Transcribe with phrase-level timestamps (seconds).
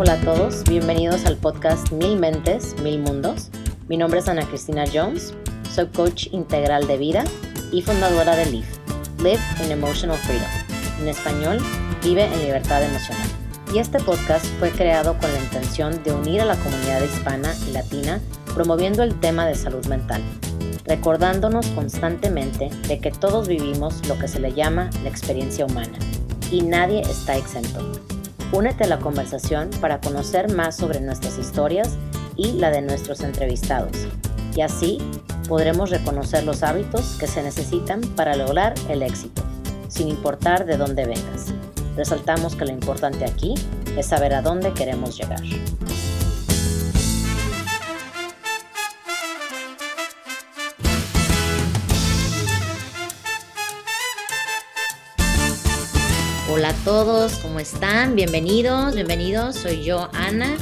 [0.00, 3.50] Hola a todos, bienvenidos al podcast Mil Mentes, Mil Mundos.
[3.88, 5.34] Mi nombre es Ana Cristina Jones,
[5.74, 7.24] soy coach integral de vida
[7.72, 8.68] y fundadora de LIVE,
[9.18, 10.46] Live in Emotional Freedom.
[11.00, 11.58] En español,
[12.04, 13.26] Vive en Libertad Emocional.
[13.74, 17.72] Y este podcast fue creado con la intención de unir a la comunidad hispana y
[17.72, 18.20] latina
[18.54, 20.22] promoviendo el tema de salud mental,
[20.84, 25.98] recordándonos constantemente de que todos vivimos lo que se le llama la experiencia humana
[26.52, 27.80] y nadie está exento.
[28.50, 31.98] Únete a la conversación para conocer más sobre nuestras historias
[32.34, 33.92] y la de nuestros entrevistados.
[34.56, 34.98] Y así
[35.48, 39.42] podremos reconocer los hábitos que se necesitan para lograr el éxito,
[39.88, 41.52] sin importar de dónde vengas.
[41.94, 43.54] Resaltamos que lo importante aquí
[43.96, 45.42] es saber a dónde queremos llegar.
[56.58, 58.16] Hola a todos, ¿cómo están?
[58.16, 59.54] Bienvenidos, bienvenidos.
[59.54, 60.58] Soy yo, Ana,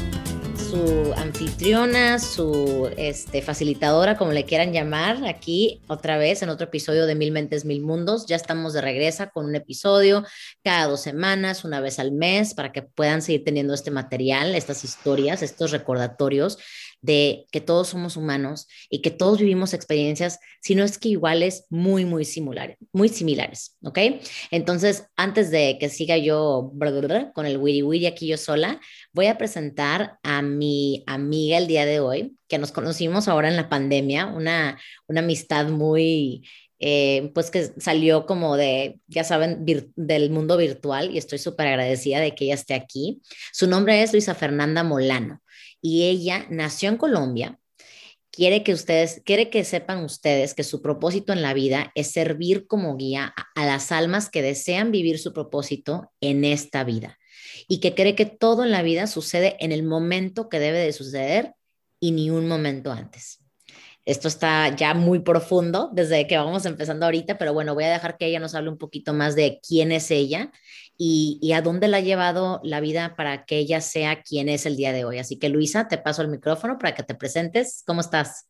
[0.58, 7.06] su anfitriona, su este, facilitadora, como le quieran llamar, aquí otra vez en otro episodio
[7.06, 8.26] de Mil Mentes, Mil Mundos.
[8.26, 10.22] Ya estamos de regreso con un episodio
[10.62, 14.84] cada dos semanas, una vez al mes, para que puedan seguir teniendo este material, estas
[14.84, 16.58] historias, estos recordatorios
[17.00, 21.66] de que todos somos humanos y que todos vivimos experiencias, si no es que iguales,
[21.70, 23.98] muy, muy similares, muy similares, ¿ok?
[24.50, 26.72] Entonces, antes de que siga yo
[27.34, 28.80] con el wiri wiri aquí yo sola,
[29.12, 33.56] voy a presentar a mi amiga el día de hoy, que nos conocimos ahora en
[33.56, 36.48] la pandemia, una, una amistad muy...
[36.78, 42.20] Eh, pues que salió como de, ya saben, del mundo virtual y estoy súper agradecida
[42.20, 43.22] de que ella esté aquí.
[43.54, 45.40] Su nombre es Luisa Fernanda Molano
[45.86, 47.60] y ella nació en Colombia.
[48.32, 52.66] Quiere que ustedes, quiere que sepan ustedes que su propósito en la vida es servir
[52.66, 57.20] como guía a, a las almas que desean vivir su propósito en esta vida
[57.68, 60.92] y que cree que todo en la vida sucede en el momento que debe de
[60.92, 61.54] suceder
[62.00, 63.38] y ni un momento antes.
[64.04, 68.16] Esto está ya muy profundo desde que vamos empezando ahorita, pero bueno, voy a dejar
[68.16, 70.50] que ella nos hable un poquito más de quién es ella
[70.98, 74.76] y, a dónde la ha llevado la vida para que ella sea quien es el
[74.76, 75.18] día de hoy.
[75.18, 77.82] Así que Luisa, te paso el micrófono para que te presentes.
[77.86, 78.48] ¿Cómo estás?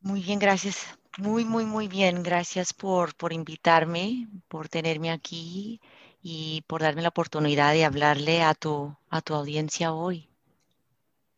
[0.00, 0.86] Muy bien, gracias.
[1.18, 2.22] Muy, muy, muy bien.
[2.22, 5.80] Gracias por, por invitarme, por tenerme aquí
[6.22, 10.28] y por darme la oportunidad de hablarle a tu, a tu audiencia hoy.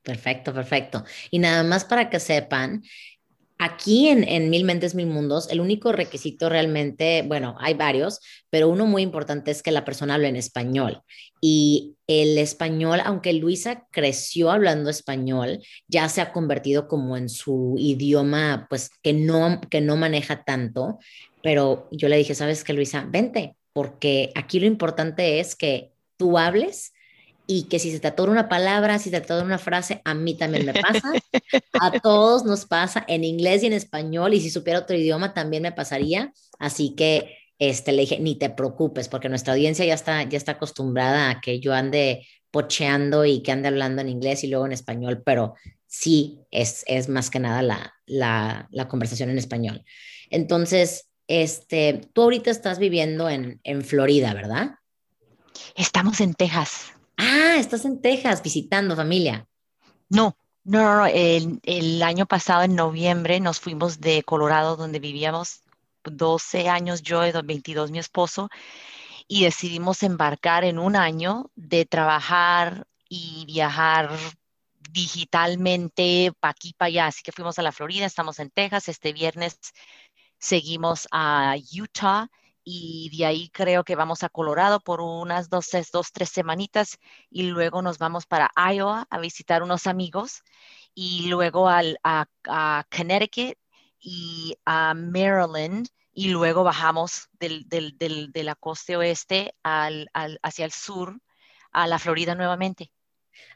[0.03, 1.05] Perfecto, perfecto.
[1.31, 2.83] Y nada más para que sepan,
[3.59, 8.21] aquí en, Mil Mentes, Mil Mundos, el único requisito realmente, bueno, hay varios,
[8.51, 11.03] pero uno muy importante es que la persona hable en español.
[11.41, 17.75] Y el español, aunque Luisa creció hablando español, ya se ha convertido como en su
[17.79, 20.99] idioma, pues que no, que no maneja tanto.
[21.43, 23.07] Pero yo le dije, ¿sabes qué, Luisa?
[23.09, 26.93] Vente, porque aquí lo importante es que tú hables
[27.51, 30.13] y que si se te atora una palabra, si se te atora una frase, a
[30.13, 31.11] mí también me pasa,
[31.81, 35.63] a todos nos pasa en inglés y en español, y si supiera otro idioma también
[35.63, 40.23] me pasaría, así que este, le dije, ni te preocupes, porque nuestra audiencia ya está,
[40.25, 44.49] ya está acostumbrada a que yo ande pocheando y que ande hablando en inglés y
[44.49, 45.55] luego en español, pero
[45.87, 49.87] sí es, es más que nada la, la, la conversación en español.
[50.29, 54.73] Entonces, este, tú ahorita estás viviendo en, en Florida, ¿verdad?
[55.75, 56.93] Estamos en Texas.
[57.19, 59.47] Ah, estás en Texas visitando familia.
[60.09, 65.63] No, no, no, El, año pasado, en noviembre, nos fuimos de Colorado, donde vivíamos
[66.05, 68.49] 12 años yo y 22 mi esposo,
[69.27, 74.11] y decidimos embarcar en un año de trabajar y viajar
[74.91, 77.07] digitalmente para aquí, para allá.
[77.09, 78.89] Así que fuimos a la Florida, estamos en Texas.
[78.89, 79.59] Este viernes
[80.39, 82.31] seguimos a Utah
[82.71, 86.99] y de ahí creo que vamos a Colorado por unas dos, dos, tres semanitas
[87.31, 90.43] y luego nos vamos para Iowa a visitar unos amigos
[90.95, 92.27] y luego al, a,
[92.95, 93.57] Connecticut
[93.99, 100.39] y a Maryland y luego bajamos del, del, del, de la costa oeste al, al,
[100.43, 101.19] hacia el sur
[101.73, 102.93] a la Florida nuevamente.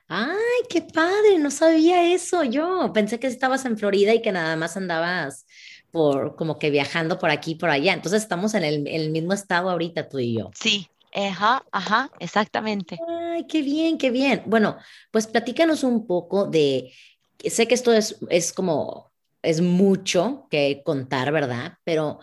[0.08, 2.90] Ay, qué padre, no sabía eso yo.
[2.94, 5.44] Pensé que estabas en Florida y que nada más andabas
[5.92, 7.92] por como que viajando por aquí y por allá.
[7.92, 10.50] Entonces estamos en el, mismo estado ahorita tú y yo.
[10.54, 12.98] Sí, ajá, ajá, exactamente.
[13.08, 14.42] Ay, qué bien, qué bien.
[14.46, 14.78] Bueno,
[15.12, 16.92] pues platícanos un poco de,
[17.44, 19.12] sé que esto es, es como,
[19.42, 21.74] es mucho que contar, ¿verdad?
[21.84, 22.20] Pero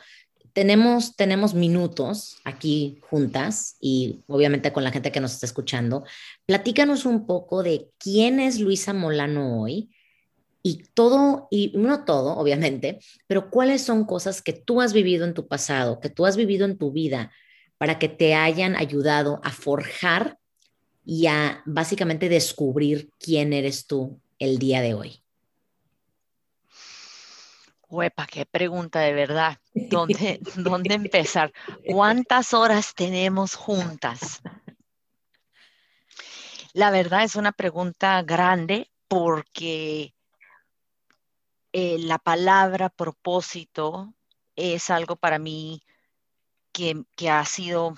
[0.54, 6.04] tenemos, tenemos minutos aquí juntas y obviamente con la gente que nos está escuchando.
[6.46, 9.92] Platícanos un poco de quién es Luisa Molano hoy,
[10.62, 15.34] y todo, y no todo, obviamente, pero cuáles son cosas que tú has vivido en
[15.34, 17.32] tu pasado, que tú has vivido en tu vida,
[17.78, 20.38] para que te hayan ayudado a forjar
[21.06, 25.24] y a básicamente descubrir quién eres tú el día de hoy?
[27.90, 29.58] Huepa, qué pregunta de verdad.
[29.74, 31.52] ¿Dónde, ¿Dónde empezar?
[31.88, 34.42] ¿Cuántas horas tenemos juntas?
[36.74, 40.14] La verdad es una pregunta grande porque
[41.74, 44.14] eh, la palabra propósito
[44.56, 45.82] es algo para mí
[46.72, 47.96] que, ha sido,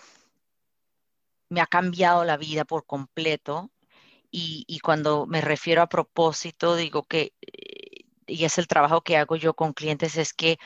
[1.50, 3.72] me ha cambiado la vida por completo.
[4.32, 9.36] Y, cuando me refiero a propósito, digo que, eh, y es el trabajo que hago
[9.36, 10.58] yo con clientes, es que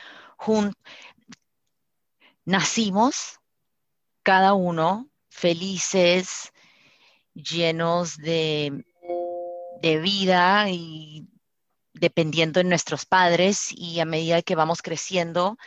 [2.44, 3.40] nacimos
[4.22, 6.52] cada uno felices,
[7.34, 8.84] llenos de,
[9.82, 11.28] vida y
[12.00, 15.58] dependiendo de nuestros padres y a medida que vamos creciendo,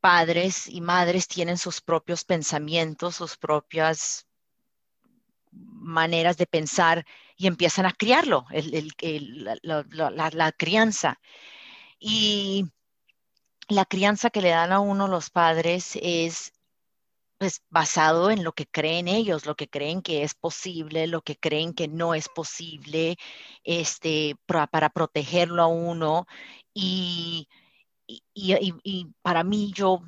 [0.00, 4.26] padres y madres tienen sus propios pensamientos, sus propias
[5.50, 7.04] maneras de pensar
[7.36, 8.46] y empiezan a criarlo,
[9.62, 11.18] la, crianza.
[11.98, 12.66] Y
[13.68, 16.52] la crianza que le dan a uno los padres es
[17.38, 21.36] pues basado en lo que creen ellos, lo que creen que es posible, lo que
[21.36, 23.16] creen que no es posible,
[23.64, 26.26] este, para, protegerlo a uno.
[26.74, 27.48] Y,
[28.34, 30.02] y, para mí yo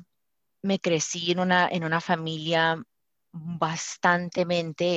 [0.61, 2.83] me crecí en una, en una familia
[3.31, 4.45] bastante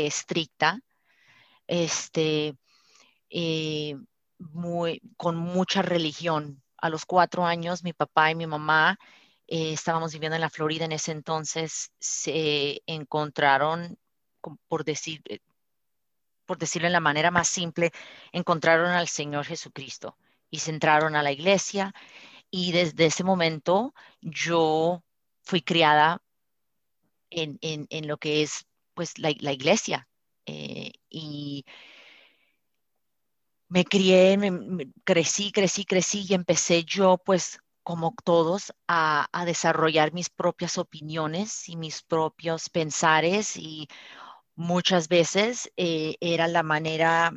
[0.07, 0.81] estricta,
[1.67, 2.57] este,
[3.31, 3.97] eh,
[4.39, 6.63] muy, con mucha religión.
[6.79, 8.99] A los cuatro años mi papá y mi mamá
[9.47, 13.99] eh, estábamos viviendo en la Florida en ese entonces, se encontraron,
[14.69, 15.41] por decir, eh,
[16.47, 17.93] por decirlo en la manera más simple,
[18.33, 20.17] encontraron al Señor Jesucristo
[20.51, 21.95] y se entraron a la iglesia
[22.51, 25.03] y desde ese momento yo
[25.43, 26.23] fui criada
[27.31, 30.09] en, lo que es pues la, iglesia
[30.47, 31.65] eh, y
[33.69, 40.31] me crié, me, crecí, crecí, crecí y empecé yo pues como todos, a, desarrollar mis
[40.31, 43.89] propias opiniones y mis propios pensares y
[44.57, 47.33] muchas veces eh, era la manera,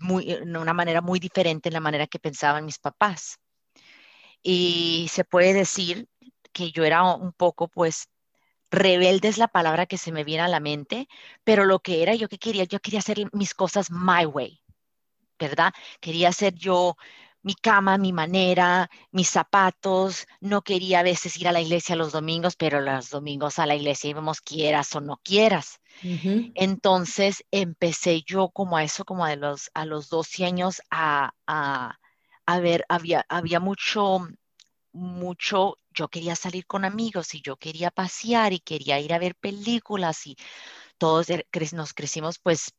[0.00, 3.38] muy, eh, una manera muy diferente en la manera que pensaban mis papás.
[4.42, 6.08] Y se puede decir
[6.52, 8.08] que yo era un poco, pues,
[8.70, 11.08] rebelde es la palabra que se me viene a la mente,
[11.44, 14.62] pero lo que era yo que quería, yo quería hacer mis cosas my way,
[15.38, 15.72] ¿verdad?
[16.00, 16.96] Quería hacer yo
[17.42, 20.26] mi cama, mi manera, mis zapatos.
[20.40, 23.76] No quería a veces ir a la iglesia los domingos, pero los domingos a la
[23.76, 25.80] iglesia íbamos quieras o no quieras.
[26.54, 31.32] Entonces empecé yo como a eso, como a los, a los 12 años a,
[32.60, 34.28] ver, había, había mucho,
[34.92, 39.34] mucho, yo quería salir con amigos y yo quería pasear y quería ir a ver
[39.34, 40.36] películas y
[40.98, 41.28] todos
[41.72, 42.72] nos crecimos pues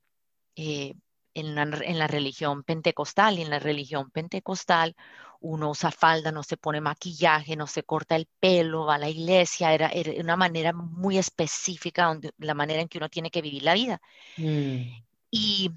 [0.55, 0.93] eh,
[1.33, 4.95] en la, religión pentecostal y en la religión pentecostal
[5.39, 9.10] uno usa falda, no se pone maquillaje, no se corta el pelo, va a la
[9.10, 13.63] iglesia, era, una manera muy específica, donde, la manera en que uno tiene que vivir
[13.63, 14.01] la vida.
[14.38, 15.04] Mm.
[15.31, 15.72] Y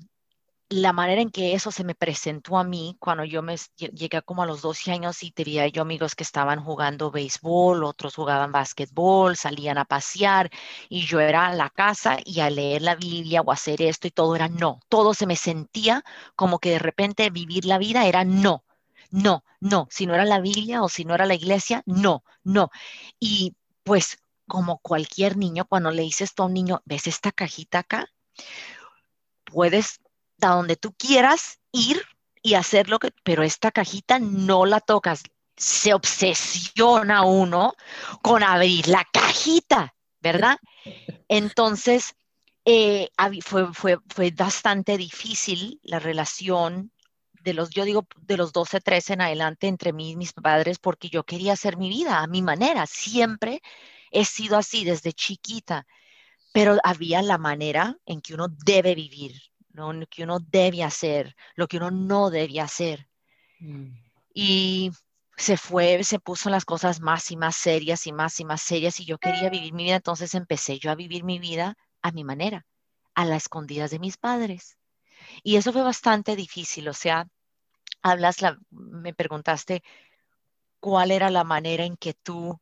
[0.75, 4.43] la manera en que eso se me presentó a mí cuando yo me llegué como
[4.43, 9.37] a los 12 años y tenía yo amigos que estaban jugando béisbol, otros jugaban básquetbol,
[9.37, 10.50] salían a pasear
[10.88, 14.11] y yo era a la casa y a leer la Biblia o hacer esto y
[14.11, 14.81] todo era no.
[14.88, 16.03] Todo se me sentía
[16.34, 18.65] como que de repente vivir la vida era no.
[19.10, 22.70] No, no, si no era la Biblia o si no era la iglesia, no, no.
[23.20, 28.08] Y pues como cualquier niño, cuando le dices a un niño, ¿ves esta cajita acá?
[29.44, 30.01] Puedes
[30.51, 32.03] donde tú quieras ir
[32.43, 35.22] y hacer lo que, pero esta cajita no la tocas.
[35.56, 37.74] Se obsesiona uno
[38.22, 40.58] con abrir la cajita, ¿verdad?
[41.29, 42.15] Entonces,
[42.65, 43.08] eh,
[43.43, 46.93] fue, fue, fue bastante difícil la relación
[47.44, 50.79] de los, yo digo, de los 12, 13 en adelante entre mí y mis padres,
[50.79, 52.86] porque yo quería hacer mi vida a mi manera.
[52.86, 53.63] Siempre
[54.10, 55.86] he sido así desde chiquita,
[56.53, 59.41] pero había la manera en que uno debe vivir
[59.74, 63.08] lo que uno debe hacer, lo que uno no debe hacer.
[63.58, 63.88] Mm.
[64.32, 64.93] Y
[65.36, 69.00] se fue, se puso las cosas más y más serias y más y más serias
[69.00, 72.22] y yo quería vivir mi vida, entonces empecé yo a vivir mi vida a mi
[72.22, 72.66] manera,
[73.14, 74.78] a las escondidas de mis padres.
[75.43, 77.26] Y eso fue bastante difícil, o sea,
[78.02, 79.82] hablas, la, me preguntaste
[80.78, 82.60] cuál era la manera en que tú,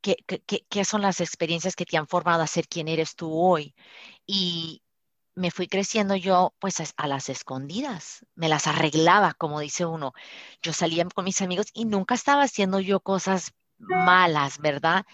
[0.00, 0.16] qué,
[0.68, 3.74] qué son las experiencias que te han formado a ser quien eres tú hoy.
[4.26, 4.82] Y,
[5.36, 10.14] me fui creciendo yo pues a, las escondidas, me las arreglaba, como dice uno.
[10.62, 15.04] Yo salía con mis amigos y nunca estaba haciendo yo cosas malas, ¿verdad?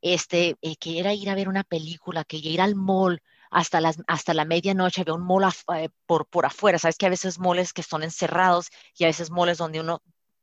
[0.00, 3.20] Este, eh, que era ir a ver una película, que ir al mall,
[3.50, 7.10] hasta, las, hasta la medianoche, había un mall eh, por, por afuera, sabes que a
[7.10, 10.00] veces moles que son encerrados y a veces moles donde uno,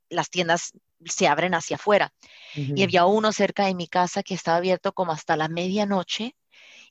[0.10, 0.74] las tiendas
[1.06, 2.12] se abren hacia afuera.
[2.54, 6.36] Y había uno cerca de mi casa que estaba abierto como hasta la medianoche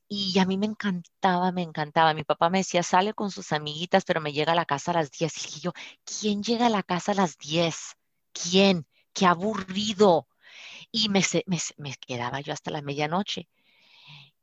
[0.09, 2.15] y a mí me encantaba, me encantaba.
[2.15, 4.95] Mi papá me decía, sale con sus amiguitas, pero me llega a la casa a
[4.95, 5.57] las 10.
[5.57, 5.73] Y yo,
[6.05, 7.97] ¿quién llega a la casa a las 10?
[8.33, 8.87] ¿Quién?
[9.13, 10.29] Qué aburrido.
[10.93, 13.49] Y me, me, me quedaba yo hasta la medianoche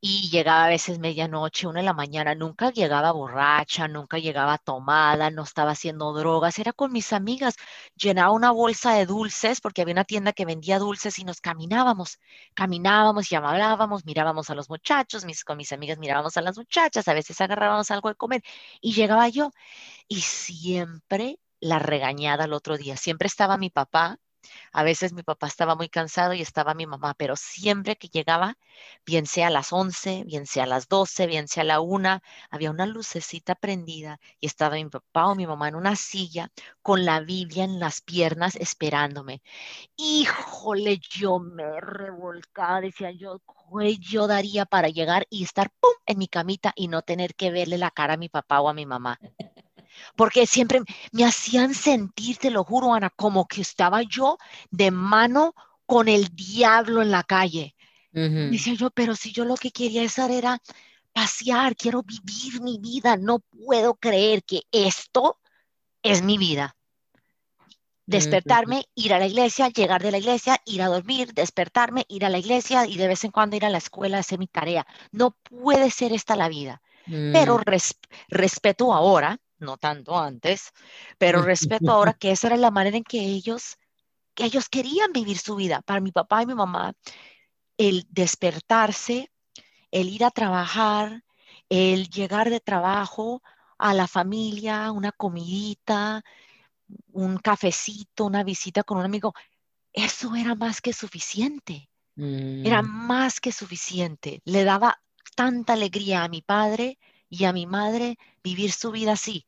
[0.02, 5.32] y llegaba a veces medianoche, una de la mañana, nunca llegaba borracha, nunca llegaba tomada,
[5.32, 7.56] no estaba haciendo drogas, era con mis amigas,
[7.96, 12.20] llenaba una bolsa de dulces porque había una tienda que vendía dulces y nos caminábamos,
[12.54, 17.08] caminábamos y hablábamos, mirábamos a los muchachos, mis, con mis amigas mirábamos a las muchachas,
[17.08, 18.42] a veces agarrábamos algo de comer
[18.82, 19.52] y llegaba yo
[20.08, 24.20] y siempre la regañada el otro día, siempre estaba mi papá
[24.72, 28.58] a veces mi papá estaba muy cansado y estaba mi mamá, pero siempre que llegaba,
[29.06, 32.22] bien sea a las 11, bien sea a las 12, bien sea a la 1,
[32.50, 37.06] había una lucecita prendida y estaba mi papá o mi mamá en una silla con
[37.06, 39.42] la Biblia en las piernas esperándome.
[39.98, 43.42] Híjole, yo me revolcaba, decía yo,
[44.00, 45.92] yo daría para llegar y estar ¡pum!
[46.06, 48.74] en mi camita y no tener que verle la cara a mi papá o a
[48.74, 49.20] mi mamá
[50.16, 54.38] porque siempre me hacían sentir, te lo juro, Ana, como que estaba yo
[54.72, 55.54] de mano
[55.86, 57.76] con el diablo en la calle.
[58.12, 60.62] Decía yo, pero si yo lo que quería hacer era
[61.12, 65.40] pasear, quiero vivir mi vida, no puedo creer que esto
[66.02, 66.78] es mi vida.
[68.06, 72.30] Despertarme, ir a la iglesia, llegar de la iglesia, ir a dormir, despertarme, ir a
[72.30, 74.88] la iglesia y de vez en cuando ir a la escuela hacer mi tarea.
[75.12, 76.82] No puede ser esta la vida.
[77.06, 77.64] Pero mm.
[78.30, 80.72] respeto ahora no tanto antes,
[81.18, 83.78] pero respeto ahora que esa era la manera en que ellos,
[84.34, 85.82] que ellos querían vivir su vida.
[85.82, 86.94] Para mi papá y mi mamá,
[87.78, 89.32] el despertarse,
[89.92, 91.24] el ir a trabajar,
[91.70, 93.42] el llegar de trabajo
[93.78, 96.24] a la familia, una comidita,
[97.12, 99.34] un cafecito, una visita con un amigo,
[99.92, 101.90] eso era más que suficiente.
[102.18, 103.08] Era mm.
[103.08, 104.42] más que suficiente.
[104.46, 105.02] Le daba
[105.36, 106.98] tanta alegría a mi padre
[107.30, 109.48] y a mi madre vivir su vida así.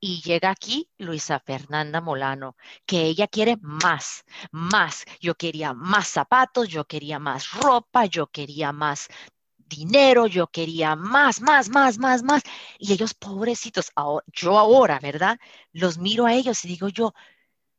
[0.00, 5.04] Y llega aquí Luisa Fernanda Molano, que ella quiere más, más.
[5.20, 9.08] Yo quería más zapatos, yo quería más ropa, yo quería más
[9.56, 12.42] dinero, yo quería más, más, más, más, más.
[12.78, 13.92] Y ellos, pobrecitos,
[14.26, 15.38] yo ahora, ¿verdad?
[15.72, 17.14] Los miro a ellos y digo yo,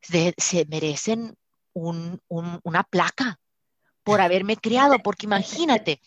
[0.01, 0.33] se,
[0.69, 1.35] merecen
[1.73, 3.39] una placa
[4.03, 6.01] por haberme criado, porque imagínate,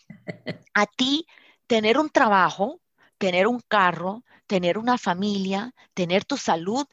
[0.73, 1.27] a ti
[1.67, 2.81] tener un trabajo,
[3.19, 6.87] tener un carro, tener una familia, tener tu salud,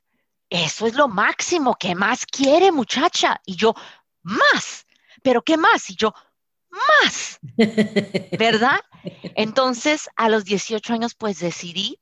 [0.50, 1.76] eso es lo máximo.
[1.78, 3.40] ¿Qué más quiere, muchacha?
[3.46, 3.74] Y yo,
[4.22, 4.86] más.
[5.22, 5.88] ¿Pero qué más?
[5.88, 6.12] Y yo,
[6.68, 7.38] más.
[8.38, 8.80] ¿Verdad?
[9.34, 11.98] Entonces, a los 18 años, pues decidí,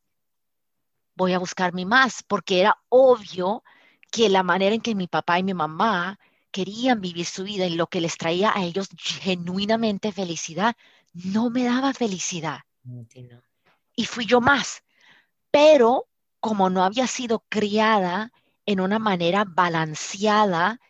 [1.15, 3.63] voy a buscar mi más, porque era obvio
[4.11, 6.19] que la manera en que mi papá y mi mamá
[6.51, 10.77] querían vivir su vida y lo que les traía a ellos genuinamente felicidad,
[11.13, 12.61] no me daba felicidad
[13.97, 14.83] y fui yo más.
[15.51, 16.09] Pero
[16.41, 18.33] como no había sido criada
[18.67, 20.81] en una manera balanceada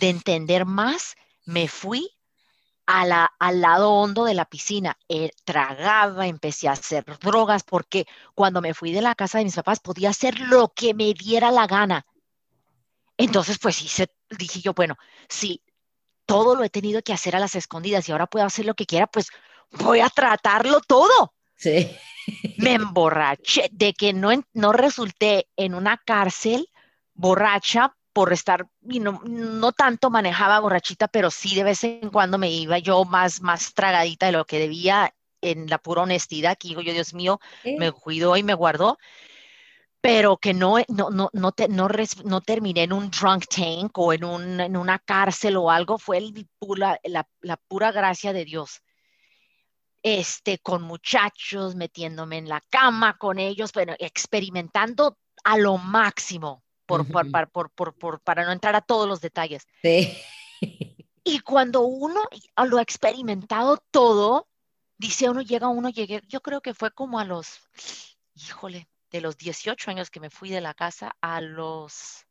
[0.00, 2.10] de entender más, me fui
[2.86, 4.98] a la, al lado hondo de la piscina.
[5.08, 9.56] Eh, tragaba, empecé a hacer drogas, porque cuando me fui de la casa de mis
[9.56, 12.06] papás podía hacer lo que me diera la gana.
[13.18, 14.96] Entonces, pues hice, dije yo, bueno,
[15.28, 15.62] si
[16.24, 18.86] todo lo he tenido que hacer a las escondidas y ahora puedo hacer lo que
[18.86, 19.28] quiera, pues
[19.70, 21.34] voy a tratarlo todo.
[21.56, 21.96] Sí.
[22.56, 26.68] Me emborraché de que no, no resulté en una cárcel
[27.14, 32.36] borracha por estar, y no, no, tanto manejaba borrachita, pero sí de vez en cuando
[32.36, 36.68] me iba yo más, más tragadita de lo que debía en la pura honestidad, que
[36.68, 37.38] digo yo, Dios mío,
[37.78, 38.98] me cuidó y me guardó,
[40.00, 41.52] pero que no, no, no, no,
[42.24, 46.18] no, terminé en un drunk tank o en, un, en una cárcel o algo, fue
[46.18, 46.98] el, la,
[47.40, 48.82] la pura gracia de Dios
[50.02, 57.06] este, con muchachos, metiéndome en la cama con ellos, bueno, experimentando a lo máximo por,
[58.22, 59.66] para no entrar a todos los detalles.
[59.82, 60.16] Sí.
[61.24, 62.22] Y cuando uno
[62.66, 64.48] lo ha experimentado todo,
[64.96, 67.60] dice uno, llega uno, llegué, yo creo que fue como a los,
[68.34, 72.24] híjole, de los 18 años que me fui de la casa a los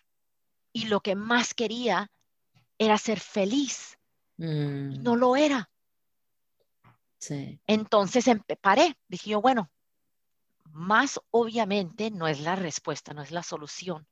[0.73, 2.11] y lo que más quería
[2.79, 3.99] era ser feliz.
[4.38, 5.71] mm, No lo era.
[7.19, 7.59] sí.
[7.67, 8.26] Entonces
[8.61, 8.97] paré.
[9.09, 9.71] Dije yo, bueno,
[10.73, 14.07] más obviamente no es la respuesta, no es la solución.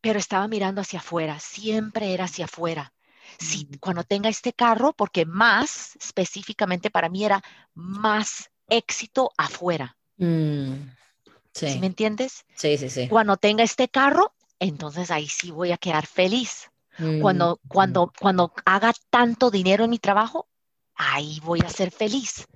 [0.00, 2.92] Pero estaba mirando hacia afuera, siempre era hacia afuera.
[3.38, 7.42] Si Mm, cuando tenga este carro, porque más específicamente para mí era
[7.74, 9.96] más éxito afuera.
[10.18, 10.72] mm,
[11.64, 12.44] ¿Sí me entiendes?
[12.56, 13.10] sí, sí, sí.
[13.10, 16.70] Cuando tenga este carro, entonces ahí sí voy a quedar feliz.
[16.98, 20.48] Mm, Cuando, mm, cuando, cuando haga tanto dinero en mi trabajo,
[20.94, 22.46] ahí voy a ser feliz.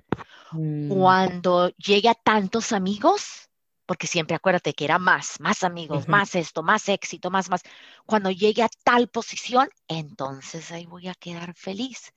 [0.87, 3.49] Cuando llegue a tantos amigos,
[3.85, 7.61] porque siempre acuérdate que era más, más amigos, más esto, más éxito, más, más.
[8.05, 12.13] Cuando llegue a tal posición, entonces ahí voy a quedar feliz.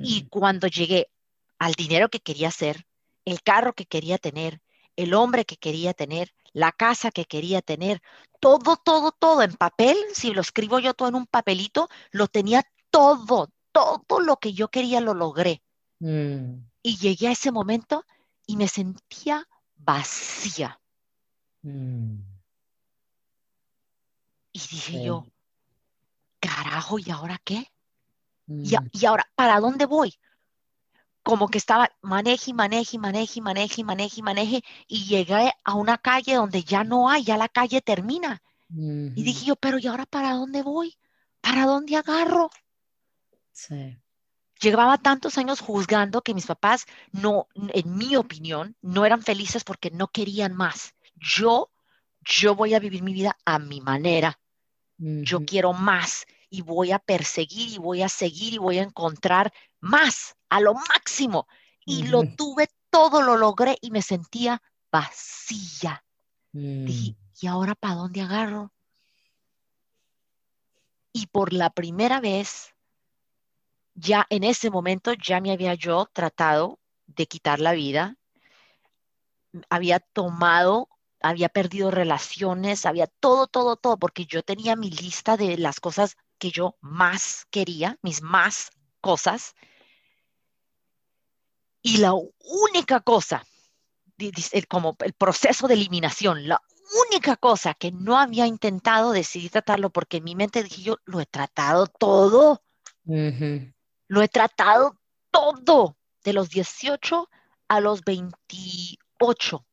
[0.00, 1.10] Y mm, cuando llegué
[1.58, 2.86] al dinero que quería hacer,
[3.24, 4.60] el carro que quería tener,
[4.96, 8.00] el hombre que quería tener, la casa que quería tener,
[8.40, 12.62] todo, todo, todo en papel, si lo escribo yo todo en un papelito, lo tenía
[12.90, 15.62] todo, todo lo que yo quería lo logré.
[16.00, 18.04] mm, Y llegué a ese momento
[18.46, 19.48] y me sentía
[19.84, 20.80] vacía.
[21.64, 22.22] mm,
[24.52, 25.26] Y dije sí, yo,
[26.40, 27.72] carajo, ¿y ahora qué?
[28.62, 30.14] ¿Y, mm, y ahora para dónde voy?
[31.24, 36.62] Como que estaba maneje, maneje, maneje, maneje, maneje, maneje, y llegué a una calle donde
[36.62, 38.42] ya no hay, ya la calle termina.
[39.14, 40.96] Y dije yo, pero ¿y ahora para dónde voy?
[41.40, 42.50] ¿Para dónde agarro?
[43.52, 43.96] sí,
[44.60, 49.90] Llevaba tantos años juzgando que mis papás no, en mi opinión, no eran felices porque
[49.90, 50.94] no querían más.
[51.16, 51.70] Yo,
[52.20, 54.38] yo voy a vivir mi vida a mi manera.
[54.96, 59.52] Yo quiero más y voy a perseguir y voy a seguir y voy a encontrar
[59.80, 61.48] más, a lo máximo.
[61.84, 66.04] Y lo tuve todo, lo logré y me sentía vacía.
[66.52, 68.72] mm, Dije, ¿y ahora para dónde agarro?
[71.12, 72.73] Y por la primera vez,
[73.94, 78.16] ya en ese momento, ya me había yo tratado de quitar la vida,
[79.70, 80.88] había tomado,
[81.20, 86.16] había perdido relaciones, había todo, todo, todo, porque yo tenía mi lista de las cosas
[86.38, 89.54] que yo más quería, mis más cosas,
[91.82, 93.44] y la única cosa,
[94.68, 96.60] como el proceso de eliminación, la
[97.10, 101.20] única cosa que no había intentado, decidí tratarlo porque en mi mente dije yo, lo
[101.20, 102.62] he tratado todo.
[103.06, 103.73] ujú,
[104.06, 104.98] Lo he tratado
[105.30, 107.28] todo, de los 18
[107.68, 109.66] a los 28,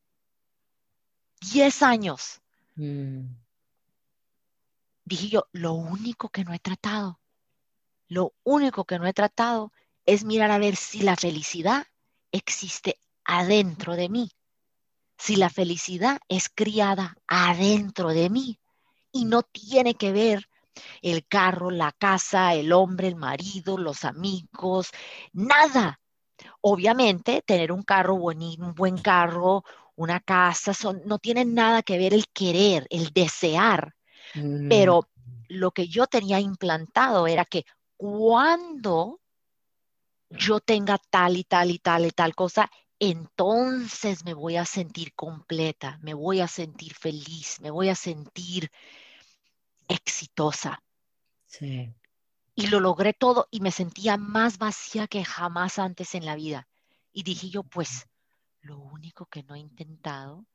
[1.40, 2.40] 10 años.
[2.76, 3.24] mm,
[5.04, 7.20] Dije yo, lo único que no he tratado,
[8.08, 9.72] lo único que no he tratado
[10.06, 11.86] es mirar a ver si la felicidad
[12.30, 14.30] existe adentro de mí,
[15.18, 18.58] si la felicidad es criada adentro de mí
[19.12, 20.48] y no tiene que ver
[21.00, 24.90] el carro, la casa, el hombre, el marido, los amigos,
[25.32, 26.00] nada.
[26.60, 29.64] Obviamente, tener un carro bonito, un buen carro,
[29.96, 33.94] una casa, son, no tiene nada que ver el querer, el desear,
[34.34, 35.08] mm, pero
[35.48, 37.64] lo que yo tenía implantado era que
[37.96, 39.20] cuando
[40.30, 45.12] yo tenga tal y tal y tal y tal cosa, entonces me voy a sentir
[45.14, 48.70] completa, me voy a sentir feliz, me voy a sentir
[49.88, 50.82] exitosa.
[51.46, 51.94] sí,
[52.54, 56.66] Y lo logré todo y me sentía más vacía que jamás antes en la vida.
[57.12, 58.08] Y dije yo, pues
[58.62, 60.46] lo único que no he intentado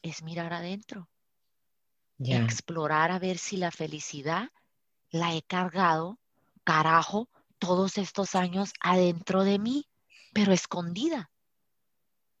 [0.00, 1.10] es mirar adentro,
[2.18, 4.50] ya, explorar a ver si la felicidad
[5.10, 6.18] la he cargado,
[6.64, 7.28] carajo,
[7.58, 9.88] todos estos años adentro de mí,
[10.32, 11.30] pero escondida.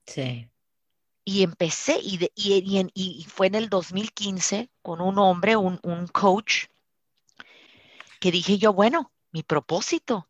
[0.06, 0.50] sí,
[1.28, 5.56] Y empecé, y, de- y, y en- y fue en el 2015 con un hombre,
[5.56, 6.66] un, un coach,
[8.20, 10.28] que dije yo, bueno, mi propósito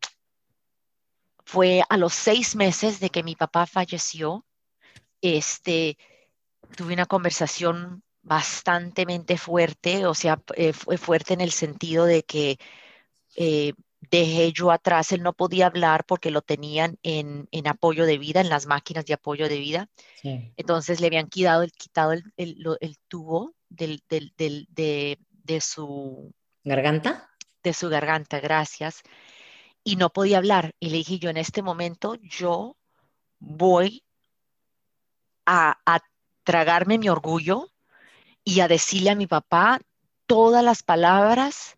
[1.44, 4.46] fue a los seis meses de que mi papá falleció,
[5.20, 5.98] este,
[6.76, 12.58] tuve una conversación bastantemente fuerte, o sea, eh, fue fuerte en el sentido de que
[13.36, 13.74] eh,
[14.10, 18.40] dejé yo atrás, él no podía hablar porque lo tenían en, en apoyo de vida,
[18.40, 19.88] en las máquinas de apoyo de vida.
[20.14, 25.18] sí, Entonces le habían quitado, el, quitado el, el, el tubo del, del, del- de,
[25.30, 26.32] de su
[26.64, 27.28] ¿garganta?
[27.62, 29.02] de su garganta, gracias.
[29.84, 30.72] Y no podía hablar.
[30.80, 32.76] Y le dije, yo en este momento, yo
[33.38, 34.04] voy
[35.44, 36.00] a, a
[36.44, 37.68] tragarme mi orgullo
[38.44, 39.80] y a decirle a mi papá
[40.26, 41.76] todas las palabras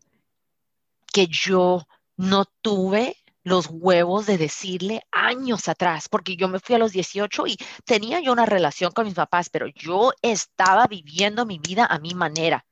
[1.12, 1.86] que yo
[2.18, 7.46] no tuve los huevos de decirle años atrás, porque yo me fui a los 18
[7.46, 11.98] y tenía yo una relación con mis papás, pero yo estaba viviendo mi vida a
[11.98, 12.66] mi manera.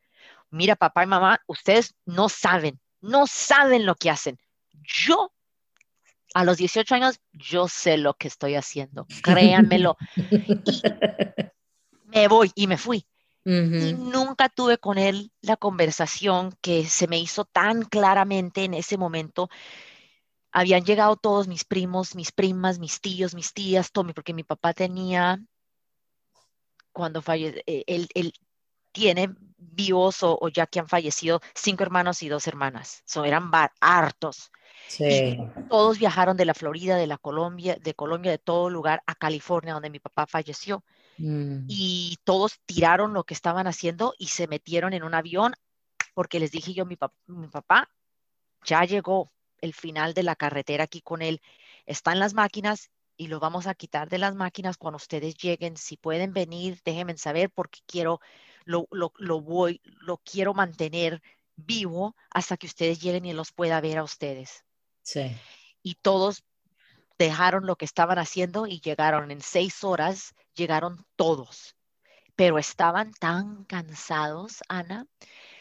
[0.51, 4.39] Mira, papá y mamá, ustedes no saben, no saben lo que hacen.
[4.73, 5.33] Yo,
[6.35, 9.97] a los 18 años, yo sé lo que estoy haciendo, créanmelo.
[12.05, 13.07] me voy y me fui.
[13.49, 18.99] Y nunca tuve con él la conversación que se me hizo tan claramente en ese
[18.99, 19.49] momento.
[20.51, 24.75] Habían llegado todos mis primos, mis primas, mis tíos, mis tías, Tommy, porque mi papá
[24.75, 25.39] tenía,
[26.91, 28.33] cuando falleció, eh, él,
[28.91, 33.03] tiene vivos o, ya que han fallecido cinco hermanos y dos hermanas.
[33.05, 34.51] So, eran hartos.
[34.89, 35.39] Sí.
[35.69, 39.75] todos viajaron de la Florida, de la Colombia, de Colombia, de todo lugar a California,
[39.75, 40.83] donde mi papá falleció.
[41.19, 41.67] Mm.
[41.69, 45.55] Y todos tiraron lo que estaban haciendo y se metieron en un avión
[46.15, 47.91] porque les dije yo, mi, mi papá
[48.65, 51.41] ya llegó el final de la carretera aquí con él,
[51.85, 55.77] está en las máquinas y lo vamos a quitar de las máquinas cuando ustedes lleguen.
[55.77, 58.21] Si pueden venir, déjenme saber porque quiero,
[58.65, 61.23] lo, lo, lo, voy, lo quiero mantener
[61.57, 64.65] vivo hasta que ustedes lleguen y los pueda ver a ustedes.
[65.03, 65.37] Sí.
[65.83, 66.45] Y todos
[67.19, 71.77] dejaron lo que estaban haciendo y llegaron en seis horas, llegaron todos,
[72.35, 75.07] pero estaban tan cansados, Ana.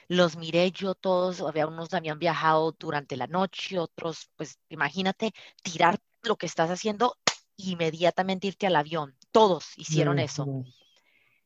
[0.07, 5.99] Los miré yo todos, había unos habían viajado durante la noche, otros, pues imagínate, tirar
[6.21, 7.17] lo que estás haciendo
[7.57, 9.15] inmediatamente irte al avión.
[9.31, 10.45] Todos hicieron eso.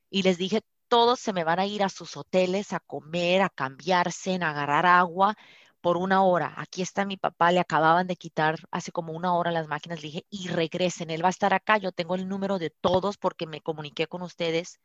[0.09, 3.49] Y les dije, todos se me van a ir a sus hoteles a comer, a
[3.49, 5.35] cambiarse, a agarrar agua,
[5.81, 6.53] por una hora.
[6.57, 10.01] Aquí está mi papá, le acababan de quitar hace como una hora las máquinas.
[10.01, 11.77] Le dije, y regresen, él va a estar acá.
[11.77, 14.79] Yo tengo el número de todos porque me comuniqué con ustedes.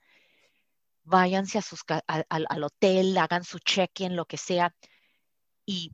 [1.05, 4.75] Váyanse a sus, al, hotel, hagan su check-in, lo que sea,
[5.67, 5.93] y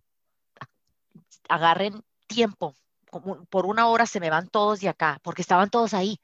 [1.49, 2.77] agarren tiempo.
[3.11, 6.21] Como por una hora se me van todos de acá, porque estaban todos ahí,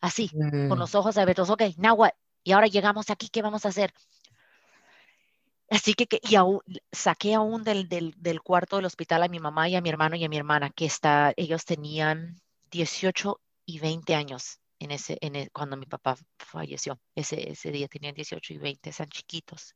[0.00, 0.78] así, con mm.
[0.78, 1.50] los ojos abiertos.
[1.50, 2.12] Ok, now what?
[2.44, 3.92] Y ahora llegamos aquí, ¿qué vamos a hacer?
[5.70, 6.60] Así que, y aún,
[6.92, 10.16] saqué aún del, del, del, cuarto del hospital a mi mamá y a mi hermano
[10.16, 15.36] y a mi hermana, que está, ellos tenían 18 y 20 años en ese, en
[15.36, 16.98] e, cuando mi papá falleció.
[17.14, 19.74] Ese, ese día tenían 18 y 20, eran chiquitos.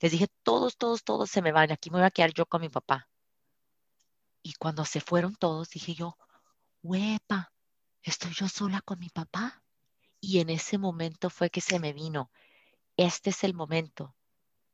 [0.00, 2.62] Les dije, todos, todos, todos se me van, aquí me voy a quedar yo con
[2.62, 3.08] mi papá.
[4.42, 6.16] Y cuando se fueron todos, dije yo,
[6.82, 7.52] huepa,
[8.02, 9.62] estoy yo sola con mi papá.
[10.20, 12.30] Y en ese momento fue que se me vino,
[12.96, 14.14] este es el momento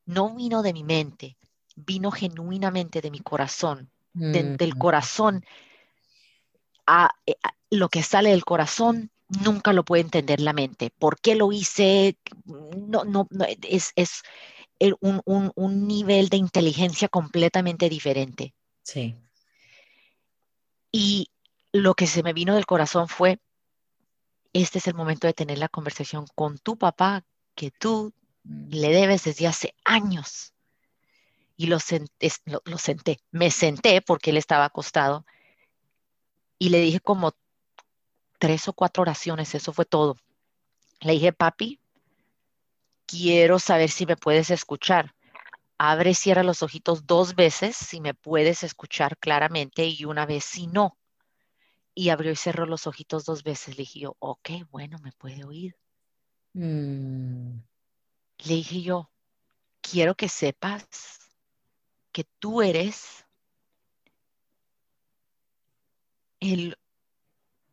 [0.07, 1.37] no vino de mi mente,
[1.75, 5.45] vino genuinamente de mi corazón, del corazón.
[5.45, 7.11] Eh, a,
[7.71, 10.91] lo que sale del corazón nunca lo puede entender la mente.
[10.91, 12.17] ¿Por qué lo hice?
[12.45, 13.29] No, no,
[13.63, 14.23] es, es
[15.01, 15.21] un,
[15.55, 18.55] un, nivel de inteligencia completamente diferente.
[18.83, 19.17] Sí.
[20.93, 21.31] Y
[21.73, 23.41] lo que se me vino del corazón fue,
[24.53, 28.16] este es el momento de tener la conversación con tu papá, que tú Mm.
[28.71, 30.53] Le debes desde hace años.
[31.57, 35.25] Y lo, senté, me senté porque él estaba acostado
[36.59, 37.35] y le dije como
[38.39, 40.17] tres o cuatro oraciones, eso fue todo.
[41.01, 41.81] Le dije, papi,
[43.07, 45.15] quiero saber si me puedes escuchar.
[45.79, 50.45] Abre y cierra los ojitos dos veces si me puedes escuchar claramente y una vez
[50.45, 50.99] si no.
[51.95, 53.77] Y abrió y cerró los ojitos dos veces.
[53.77, 55.75] Le dije yo, ok, bueno, me puede oír.
[56.53, 57.61] Mm.
[58.45, 59.11] Le dije yo,
[59.81, 60.87] quiero que sepas
[62.13, 63.25] que tú eres
[66.41, 66.77] el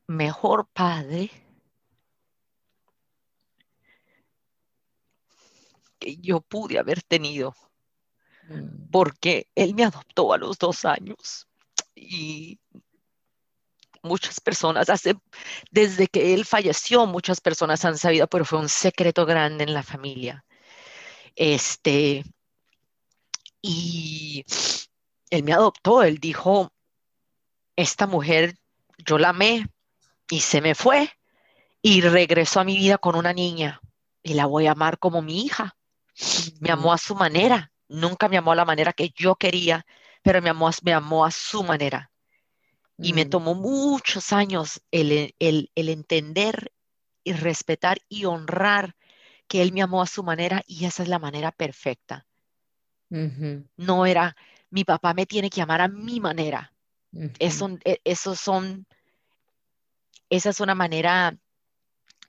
[0.08, 1.30] mejor padre
[5.99, 7.56] que yo pude haber tenido,
[8.49, 8.89] mm.
[8.91, 11.47] porque él me adoptó a los dos años
[11.95, 12.60] y
[14.02, 15.15] muchas personas, hace,
[15.71, 19.84] desde que él falleció, muchas personas han sabido, pero fue un secreto grande en la
[19.84, 20.43] familia.
[21.36, 22.24] Este,
[23.62, 24.46] y
[25.30, 26.72] él me adoptó, él dijo,
[27.76, 28.56] esta mujer
[28.98, 29.67] yo la amé
[30.30, 31.10] y se me fue
[31.82, 33.82] y regresó a mi vida con una niña
[34.22, 35.76] y la voy a amar como mi hija.
[36.60, 39.86] Me amó a su manera, nunca me amó a la manera que yo quería,
[40.22, 42.12] pero me amó, me amó a su manera.
[42.98, 43.30] Y me mm.
[43.30, 46.72] tomó muchos años el, el, el entender
[47.24, 48.96] y respetar y honrar
[49.47, 52.25] que Él me amó a su manera y esa es la manera perfecta.
[53.77, 54.36] No era
[54.73, 56.73] mi papá me tiene que amar a mi manera.
[57.38, 58.88] Eso, e, esos son,
[60.32, 61.38] esa es una manera,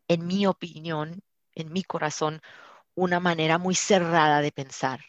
[0.09, 1.22] en mi opinión,
[1.55, 2.42] en mi corazón,
[2.94, 5.00] una manera muy cerrada de pensar.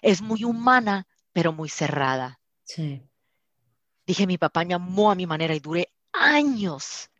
[0.00, 2.38] Es muy humana, pero muy cerrada.
[2.62, 3.02] Sí.
[4.06, 7.10] Dije, mi papá me amó a mi manera y duré años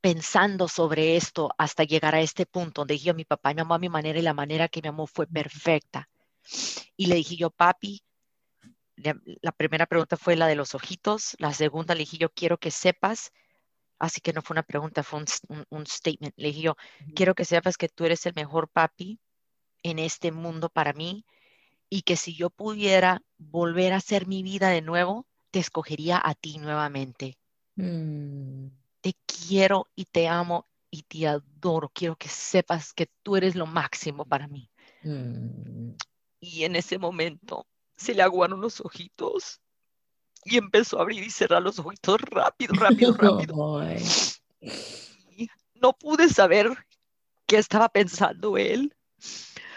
[0.00, 3.78] pensando sobre esto hasta llegar a este punto donde dije, mi papá me amó a
[3.78, 6.08] mi manera y la manera que me amó fue perfecta.
[6.96, 8.02] Y le dije yo, papi,
[8.96, 12.70] la primera pregunta fue la de los ojitos, la segunda le dije yo, quiero que
[12.70, 13.32] sepas,
[13.98, 15.22] así que no fue una pregunta, fue
[15.70, 16.34] un, statement.
[16.36, 16.76] Le dije yo,
[17.14, 19.20] quiero que sepas que tú eres el mejor papi
[19.82, 21.24] en este mundo para mí
[21.88, 26.34] y que si yo pudiera volver a hacer mi vida de nuevo, te escogería a
[26.34, 27.38] ti nuevamente.
[27.76, 28.77] Mm.
[29.00, 31.90] Te quiero y te amo y te adoro.
[31.92, 34.70] Quiero que sepas que tú eres lo máximo para mí.
[35.02, 35.92] Mm.
[36.40, 39.60] Y en ese momento se le aguaron los ojitos
[40.44, 43.54] y empezó a abrir y cerrar los ojitos rápido, rápido, rápido.
[45.74, 46.86] no pude saber
[47.46, 48.94] qué estaba pensando él.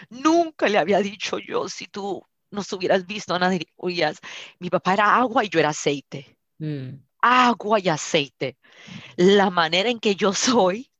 [0.08, 4.18] Nunca le había dicho yo, si tú nos hubieras visto, nadie oías,
[4.58, 6.36] mi papá era agua y yo era aceite.
[6.58, 6.96] Mm.
[7.22, 8.58] Agua y aceite.
[9.16, 10.90] La manera en que yo soy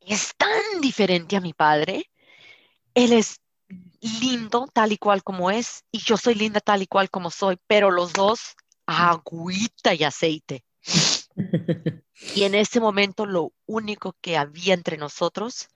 [0.00, 2.10] es tan diferente a mi padre.
[2.94, 3.40] Él es
[4.20, 7.58] lindo tal y cual como es y yo soy linda tal y cual como soy,
[7.66, 8.54] pero los dos
[8.86, 10.64] agüita y aceite.
[12.34, 15.68] y en ese momento lo único que había entre nosotros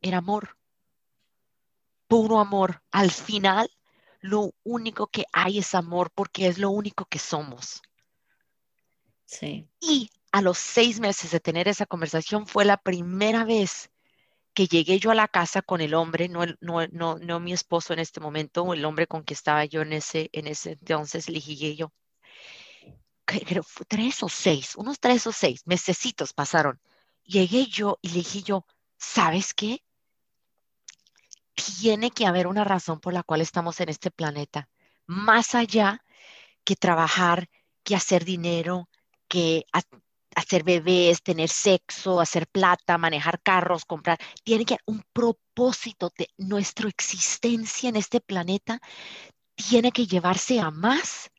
[0.00, 0.56] era amor.
[2.08, 2.82] Puro amor.
[2.92, 3.68] Al final,
[4.20, 7.82] lo único que hay es amor porque es lo único que somos.
[9.26, 9.68] Sí.
[9.80, 13.90] Y a los seis meses de tener esa conversación fue la primera vez
[14.54, 17.92] que llegué yo a la casa con el hombre, no, no, no, no mi esposo
[17.92, 21.40] en este momento, el hombre con que estaba yo en ese, en ese entonces, le
[21.40, 21.92] dije yo,
[23.26, 26.80] creo tres o seis, unos tres o seis mesecitos pasaron.
[27.24, 28.64] Llegué yo y le dije yo,
[28.96, 29.82] ¿sabes qué?
[31.54, 34.70] Tiene que haber una razón por la cual estamos en este planeta,
[35.06, 36.02] más allá
[36.64, 37.50] que trabajar,
[37.82, 38.88] que hacer dinero,
[39.28, 39.66] que
[40.36, 44.18] hacer bebés, tener sexo, hacer plata, manejar carros, comprar.
[44.44, 48.80] Tiene que haber un propósito de nuestra existencia en este planeta.
[49.54, 51.30] Tiene que llevarse a más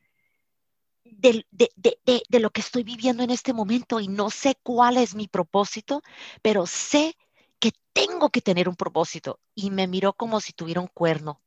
[1.03, 5.27] de, de, lo que estoy viviendo en este momento y no sé cuál es mi
[5.27, 6.01] propósito,
[6.41, 7.15] pero sé
[7.59, 9.39] que tengo que tener un propósito.
[9.55, 11.41] Y me miró como si tuviera un cuerno.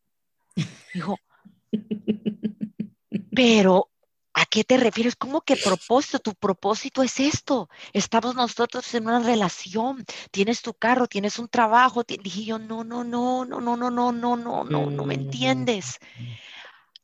[0.95, 1.19] Dijo,
[3.35, 3.91] pero
[4.33, 5.17] ¿A qué te refieres?
[5.17, 6.21] ¿Cómo que propósito?
[6.21, 7.69] Tu propósito es esto.
[7.93, 10.05] Estamos nosotros en una relación.
[10.31, 12.05] Tienes tu carro, tienes un trabajo.
[12.05, 15.99] Dije yo, no, no, no, no, no, no, no, no, no, no, no me entiendes.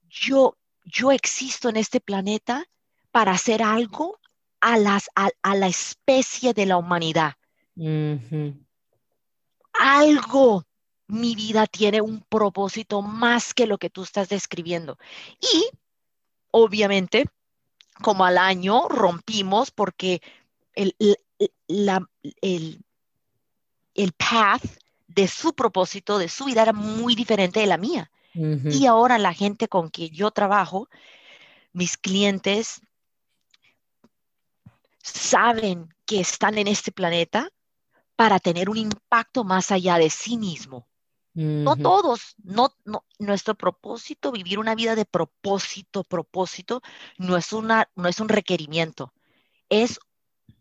[0.08, 2.64] Yo, yo existo en este planeta
[3.10, 4.20] para hacer algo
[4.60, 7.34] a, las, a, la especie de la humanidad.
[9.72, 10.64] Algo
[11.08, 14.98] mi vida tiene un propósito más que lo que tú estás describiendo.
[15.40, 15.70] Y
[16.58, 17.26] obviamente,
[18.02, 20.22] como al año rompimos porque
[20.74, 20.96] el,
[23.94, 24.62] el, path
[25.06, 28.10] de su propósito, de su vida era muy diferente de la mía.
[28.34, 30.88] Y ahora la gente con quien yo trabajo,
[31.72, 32.82] mis clientes,
[35.02, 37.50] saben que están en este planeta
[38.14, 40.86] para tener un impacto más allá de sí mismo.
[41.38, 46.80] No todos, no, no, nuestro propósito, vivir una vida de propósito, propósito,
[47.18, 49.12] no es, una, no es un requerimiento,
[49.68, 49.98] es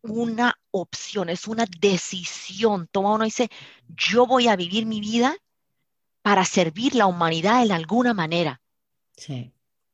[0.02, 2.88] una opción, es una decisión.
[2.92, 3.50] Toma uno y dice,
[3.88, 5.38] yo voy a vivir mi vida
[6.22, 8.62] para servir la humanidad en alguna manera.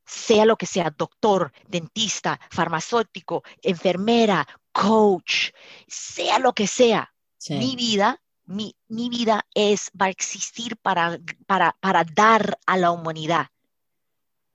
[0.04, 5.50] Sea lo que sea, doctor, dentista, farmacéutico, enfermera, coach,
[5.86, 7.14] sea lo que sea.
[7.48, 13.48] Mi vida mi, vida es, va a existir para, para, para dar a la humanidad.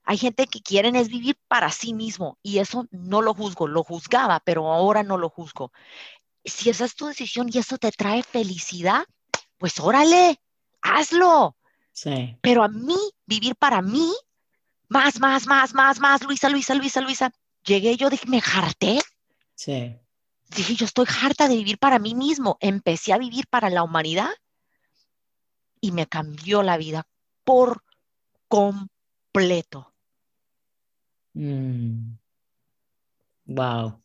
[0.04, 3.84] Hay gente que quieren es vivir para sí mismo y eso no lo juzgo, lo
[3.84, 5.72] juzgaba, pero ahora no lo juzgo.
[6.44, 9.04] Si esa es tu decisión y eso te trae felicidad,
[9.58, 10.40] pues órale,
[10.80, 11.56] hazlo.
[11.92, 12.38] Sí.
[12.40, 12.96] Pero a mí,
[13.26, 14.10] vivir para mí,
[14.88, 19.00] más, más, más, más, más, Luisa, Luisa, Luisa, Luisa, llegué yo, dije, me jarté.
[19.54, 19.98] Sí
[20.54, 22.56] dije, yo estoy harta de vivir para mí mismo.
[22.60, 24.30] Empecé a vivir para la humanidad
[25.80, 27.06] y me cambió la vida
[27.44, 27.82] por
[28.48, 29.92] completo.
[31.34, 32.16] Mm.
[33.46, 34.00] Wow.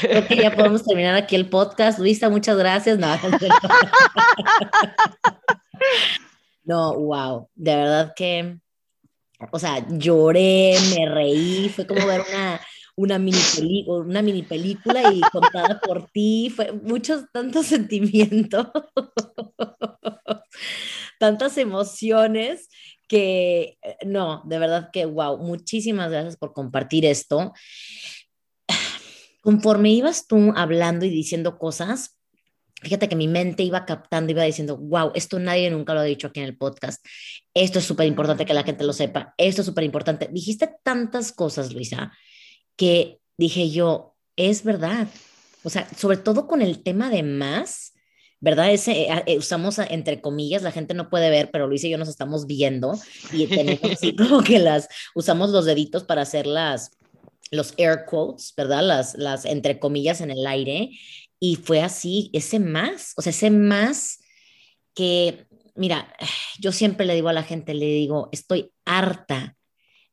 [0.00, 1.98] Creo que ya podemos terminar aquí el podcast.
[1.98, 2.98] Luisa, muchas gracias.
[2.98, 3.08] No,
[6.64, 7.48] no, wow.
[7.54, 8.60] De verdad que
[9.50, 12.60] o sea, lloré, me reí, fue como ver una,
[13.00, 13.38] una mini,
[13.86, 18.66] una mini película y contada por ti, fue muchos, tantos sentimientos,
[21.18, 22.68] tantas emociones
[23.08, 27.52] que eh, no, de verdad que wow, muchísimas gracias por compartir esto.
[29.42, 32.18] Conforme ibas tú hablando y diciendo cosas,
[32.82, 36.26] fíjate que mi mente iba captando, iba diciendo, wow, esto nadie nunca lo ha dicho
[36.26, 37.04] aquí en el podcast.
[37.54, 39.34] Esto es súper importante que la gente lo sepa.
[39.38, 40.28] Esto es súper importante.
[40.30, 42.12] Dijiste tantas cosas, Luisa,
[42.76, 45.08] que dije yo, es verdad.
[45.62, 47.92] O sea, sobre todo con el tema de más,
[48.40, 48.72] ¿verdad?
[48.72, 51.98] Ese, eh, eh, usamos entre comillas, la gente no puede ver, pero Luisa y yo
[51.98, 52.98] nos estamos viendo
[53.32, 56.90] y tenemos así como que las, usamos los deditos para hacer las,
[57.50, 58.82] los air quotes, ¿verdad?
[58.82, 60.90] Las, las entre comillas en el aire.
[61.38, 64.18] Y fue así, ese más, o sea, ese más
[64.94, 66.14] que, mira,
[66.58, 69.56] yo siempre le digo a la gente, le digo, estoy harta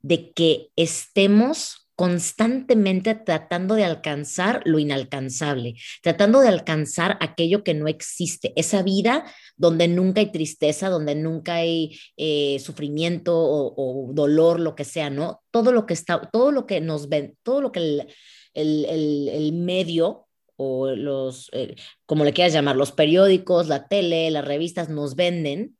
[0.01, 7.87] de que estemos constantemente tratando de alcanzar lo inalcanzable, tratando de alcanzar aquello que no
[7.87, 14.75] existe, esa vida donde nunca hay tristeza, donde nunca hay eh, sufrimiento o, dolor, lo
[14.75, 15.41] que sea, ¿no?
[15.49, 18.07] Todo lo que está, todo lo que nos ven, todo lo que el,
[18.53, 24.45] el, el, medio o los, eh, como le quieras llamar, los periódicos, la tele, las
[24.45, 25.76] revistas nos venden,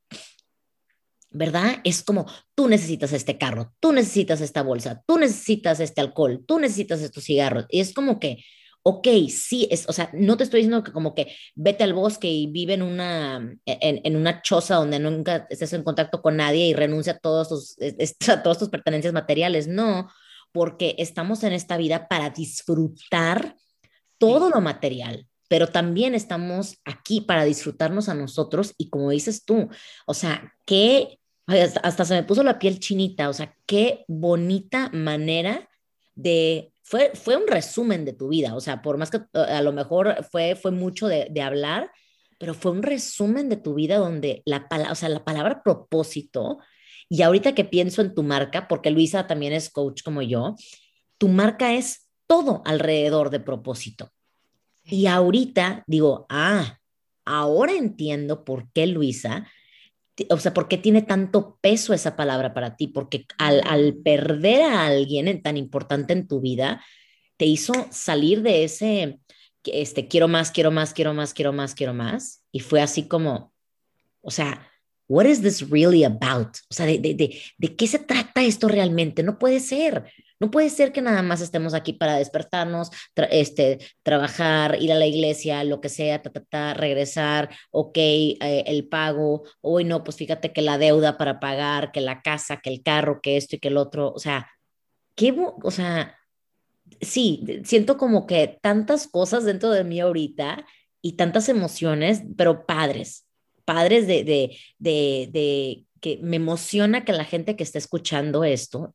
[1.30, 1.78] ¿verdad?
[1.84, 6.60] Es como, tú necesitas este carro, tú necesitas esta bolsa, tú necesitas este alcohol, tú
[6.60, 7.66] necesitas estos cigarros.
[7.70, 8.44] Y es como que,
[8.84, 12.28] ok, sí, es, o sea, no te estoy diciendo que como que vete al bosque
[12.30, 16.68] y vive en una, en, en una choza donde nunca estés en contacto con nadie
[16.68, 17.78] y renuncia a, todos tus,
[18.30, 19.68] a todas tus pertenencias materiales.
[19.68, 20.08] No,
[20.52, 23.56] porque estamos en esta vida para disfrutar
[24.18, 29.70] todo lo material, pero también estamos aquí para disfrutarnos a nosotros y como dices tú,
[30.06, 35.70] o sea, qué, hasta, se me puso la piel chinita, o sea, qué bonita manera
[36.16, 39.72] de, fue, fue un resumen de tu vida, o sea, por más que a lo
[39.72, 41.92] mejor fue, fue mucho de, de hablar,
[42.40, 46.60] pero fue un resumen de tu vida donde la, o sea, la palabra propósito,
[47.10, 50.56] y ahorita que pienso en tu marca, porque Luisa también es coach como yo,
[51.18, 54.12] tu marca es todo alrededor de propósito.
[54.90, 56.80] Y ahorita digo, ah,
[57.26, 59.48] ahora entiendo por qué Luisa,
[60.30, 64.62] o sea, por qué tiene tanto peso esa palabra para ti, porque al, al perder
[64.64, 66.84] a alguien tan importante en tu vida,
[67.38, 69.20] te hizo salir de ese,
[69.66, 73.54] este, quiero más, quiero más, quiero más, quiero más, quiero más, y fue así como,
[74.22, 74.72] o sea,
[75.08, 76.58] what is this really about?
[76.70, 79.22] O sea, de, de, de, ¿de qué se trata esto realmente?
[79.22, 80.12] No puede ser.
[80.40, 82.92] No puede ser que nada más estemos aquí para despertarnos,
[83.32, 86.22] este, trabajar, ir a la iglesia, lo que sea,
[86.76, 92.02] regresar, ok, eh, el pago, hoy no, pues fíjate que la deuda para pagar, que
[92.02, 94.48] la casa, que el carro, que esto y que el otro, o sea,
[95.16, 96.16] qué, o sea,
[97.02, 100.66] sí, siento como que tantas cosas dentro de mí ahorita
[101.02, 103.26] y tantas emociones, pero padres,
[103.66, 108.94] padres de, de, de, de que me emociona que la gente que está escuchando esto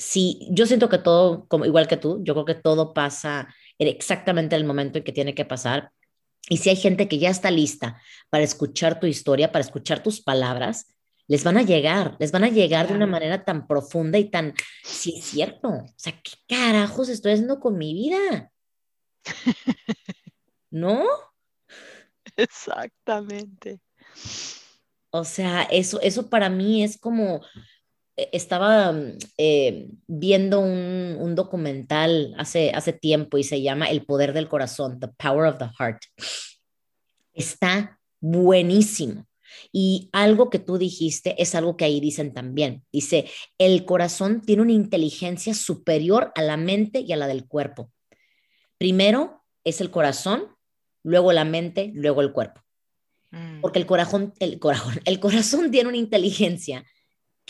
[0.00, 3.86] sí, yo siento que todo, como igual que tú, yo creo que todo pasa en
[3.88, 5.92] exactamente el momento en que tiene que pasar.
[6.48, 10.22] Y si hay gente que ya está lista para escuchar tu historia, para escuchar tus
[10.22, 10.96] palabras,
[11.28, 14.54] les van a llegar, les van a llegar de una manera tan profunda y tan,
[14.82, 18.50] sí es cierto, o sea, ¿qué carajos estoy haciendo con mi vida?
[20.70, 21.04] ¿No?
[22.36, 23.80] Exactamente.
[25.10, 27.42] O sea, eso, eso para mí es como,
[28.32, 34.32] estaba mm, eh, viendo un, un, documental hace, hace tiempo y se llama El poder
[34.32, 36.02] del corazón, The Power of the Heart.
[37.32, 39.26] Está buenísimo.
[39.72, 42.84] Y algo que tú dijiste es algo que ahí dicen también.
[42.92, 43.28] Dice,
[43.58, 47.90] el corazón tiene una inteligencia superior a la mente y a la del cuerpo.
[48.78, 50.48] Primero es el corazón,
[51.02, 52.62] luego la mente, luego el cuerpo.
[53.30, 53.60] Mm.
[53.60, 56.84] Porque el corazón, el corazón, el corazón tiene una inteligencia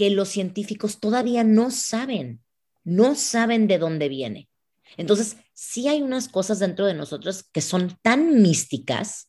[0.00, 2.42] que los científicos todavía no saben,
[2.84, 4.48] no saben de dónde viene.
[4.96, 9.26] Entonces, sí hay unas cosas dentro de nosotros que son tan místicas,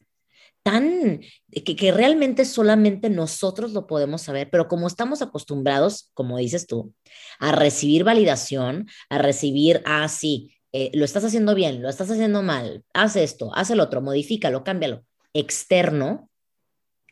[0.64, 1.20] tan
[1.52, 6.94] que, realmente solamente nosotros lo podemos saber, pero como estamos acostumbrados, como dices tú,
[7.40, 12.44] a recibir validación, a recibir, ah, sí, eh, lo estás haciendo bien, lo estás haciendo
[12.44, 15.04] mal, haz esto, haz el otro, modifícalo, cámbialo,
[15.34, 16.30] externo,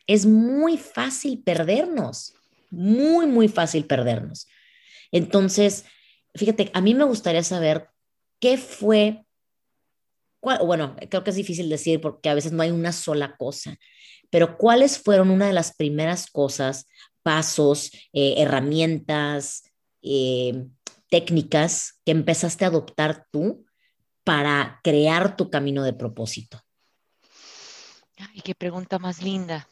[0.06, 2.32] es muy fácil perdernos
[2.70, 4.46] muy, muy fácil perdernos.
[5.12, 5.84] Entonces,
[6.34, 7.88] fíjate, a mí me gustaría saber
[8.40, 9.24] qué fue,
[10.40, 13.76] bueno, creo que es difícil decir porque a veces no hay una sola cosa,
[14.30, 16.86] pero cuáles fueron una de las primeras cosas
[17.22, 19.64] pasos, eh, herramientas,
[20.02, 20.64] eh,
[21.10, 23.66] técnicas que empezaste a adoptar tú
[24.24, 26.62] para crear tu camino de propósito?
[28.16, 29.68] Ay, qué pregunta más linda.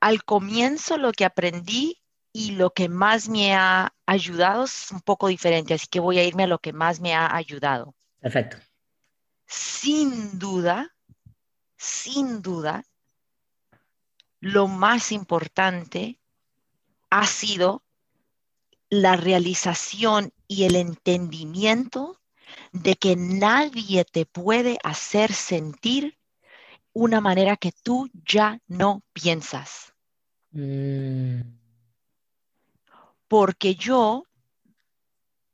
[0.00, 2.00] Al comienzo lo que aprendí
[2.32, 6.24] y lo que más me ha ayudado es un poco diferente, así que voy a
[6.24, 7.94] irme a lo que más me ha ayudado.
[8.20, 8.58] Perfecto.
[9.46, 10.94] Sin duda,
[11.76, 12.84] sin duda,
[14.40, 16.20] lo más importante
[17.10, 17.82] ha sido
[18.90, 22.20] la realización y el entendimiento
[22.72, 26.18] de que nadie te puede hacer sentir
[26.96, 29.92] una manera que tú ya no piensas.
[30.52, 31.42] Mm.
[33.28, 34.24] Porque yo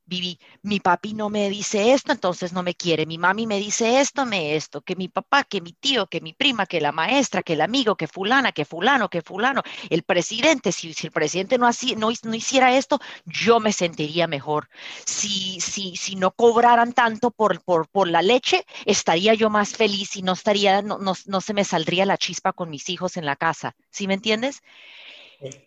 [0.05, 3.99] viví, mi papi no me dice esto, entonces no me quiere, mi mami me dice
[3.99, 7.43] esto, me esto, que mi papá, que mi tío, que mi prima, que la maestra,
[7.43, 11.57] que el amigo, que fulana, que fulano, que fulano, el presidente, si, si el presidente
[11.57, 14.69] no, así, no, no, hiciera esto, yo me sentiría mejor.
[15.05, 20.15] Si, si, si no cobraran tanto por, por, por la leche, estaría yo más feliz
[20.15, 23.25] y no estaría, no, no, no se me saldría la chispa con mis hijos en
[23.25, 23.75] la casa.
[23.89, 24.61] ¿Sí me entiendes?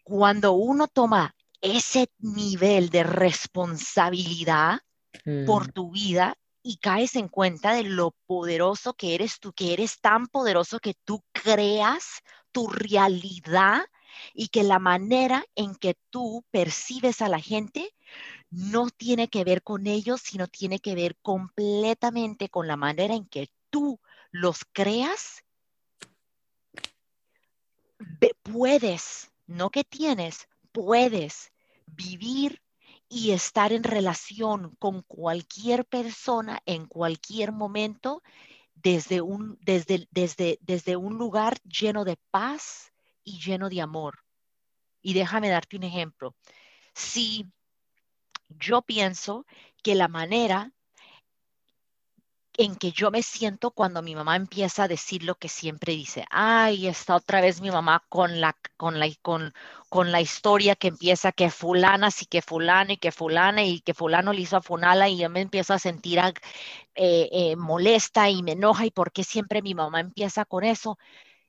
[0.02, 4.80] Cuando uno toma ese nivel de responsabilidad
[5.46, 5.72] por mm.
[5.72, 10.26] tu vida y caes en cuenta de lo poderoso que eres tú, que eres tan
[10.26, 13.82] poderoso que tú creas tu realidad
[14.34, 17.94] y que la manera en que tú percibes a la gente
[18.50, 23.26] no tiene que ver con ellos, sino tiene que ver completamente con la manera en
[23.26, 24.00] que tú
[24.30, 25.44] los creas.
[28.42, 31.54] Puedes, no que tienes, puedes
[31.86, 32.60] vivir
[33.08, 38.22] y estar en relación con cualquier persona en cualquier momento
[38.74, 42.92] desde un, desde, desde, desde un lugar lleno de paz
[43.24, 44.18] y lleno de amor.
[45.00, 46.36] Y déjame darte un ejemplo.
[46.92, 47.46] Si
[48.50, 49.46] yo pienso
[49.82, 50.74] que la manera
[52.58, 56.24] en que yo me siento cuando mi mamá empieza a decir lo que siempre dice.
[56.30, 59.52] Ay, está otra vez mi mamá con la, con la, con,
[59.88, 63.94] con la historia que empieza que fulana, sí que fulana y que fulana y que
[63.94, 66.18] fulano le hizo a funala y yo me empiezo a sentir
[66.94, 70.98] eh, eh, molesta y me enoja y por qué siempre mi mamá empieza con eso.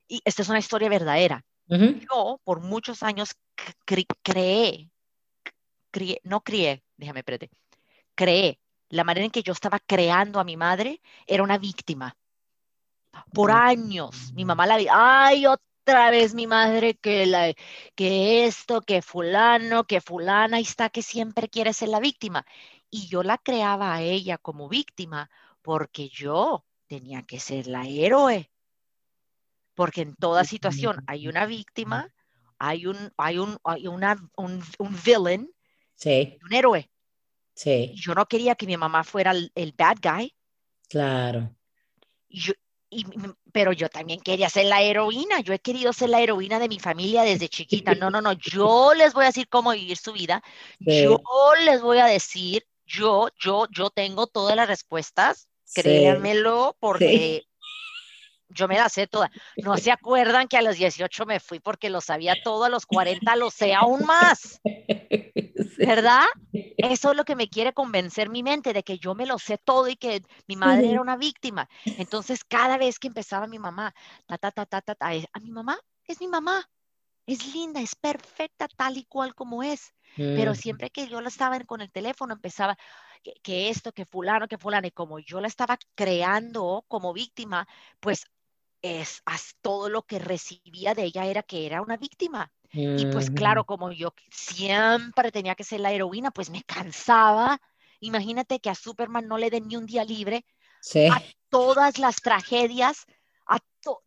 [0.08, 1.44] Y esta es una historia verdadera.
[1.68, 3.34] Yo por muchos años
[3.84, 4.90] creé,
[6.22, 7.50] no crié, déjame, espérate,
[8.14, 8.58] creé
[8.90, 12.16] la manera en que yo estaba creando a mi madre era una víctima.
[13.32, 17.52] Por años, mi mamá la vi, ay, otra vez mi madre que, la,
[17.94, 22.46] que esto, que fulano, que fulana, y está que siempre quiere ser la víctima.
[22.90, 25.30] Y yo la creaba a ella como víctima
[25.62, 28.50] porque yo tenía que ser la héroe.
[29.74, 32.08] Porque en toda situación hay una víctima,
[32.58, 35.50] hay un, hay un, hay una, un, un villain,
[35.94, 36.38] sí.
[36.42, 36.90] un héroe.
[37.58, 37.92] Sí.
[37.96, 40.32] Yo no quería que mi mamá fuera el, bad guy.
[40.88, 41.52] Claro.
[42.28, 42.52] Yo,
[43.50, 45.40] pero yo también quería ser la heroína.
[45.40, 47.96] Yo he querido ser la heroína de mi familia desde chiquita.
[47.96, 48.32] No, no, no.
[48.34, 50.40] Yo les voy a decir cómo vivir su vida.
[50.78, 51.20] Yo
[51.64, 55.48] les voy a decir, yo, yo, yo tengo todas las respuestas.
[55.74, 57.47] Créanmelo, porque
[58.58, 59.30] yo me la sé toda.
[59.56, 62.86] No se acuerdan que a los 18 me fui porque lo sabía todo, a los
[62.86, 64.60] 40 lo sé aún más.
[65.78, 66.26] ¿Verdad?
[66.52, 69.58] Eso es lo que me quiere convencer mi mente, de que yo me lo sé
[69.58, 71.68] todo y que mi madre era una víctima.
[71.84, 73.94] Entonces, cada vez que empezaba mi mamá,
[74.26, 76.68] ta, ta, ta, ta, ta, a mi mamá es mi mamá.
[77.26, 79.94] Es linda, es perfecta tal y cual como es.
[80.16, 82.76] Pero siempre que yo la estaba con el teléfono, empezaba
[83.42, 84.86] que, esto, que fulano, que fulano.
[84.86, 87.68] Y como yo la estaba creando como víctima,
[88.00, 88.24] pues
[88.82, 89.22] es,
[89.60, 92.52] todo lo que recibía de ella era que era una víctima.
[92.70, 97.60] Y pues claro, como yo siempre tenía que ser la heroína, pues me cansaba.
[98.00, 100.44] Imagínate que a Superman no le den ni un día libre.
[101.10, 103.06] A todas las tragedias,
[103.46, 103.58] a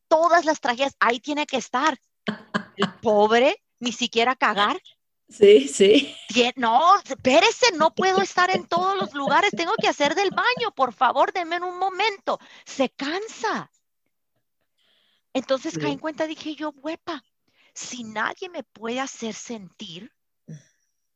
[0.08, 1.98] todas las tragedias, ahí tiene que estar.
[2.78, 4.80] El pobre, ni siquiera cagar.
[5.28, 6.16] Sí, sí.
[6.56, 10.94] No, espérese, no puedo estar en todos los lugares, tengo que hacer del baño, por
[10.94, 12.40] favor, denme un momento.
[12.66, 13.72] Se cansa.
[15.34, 17.24] Entonces caí en cuenta, dije yo, huepa,
[17.74, 20.12] si nadie me puede hacer sentir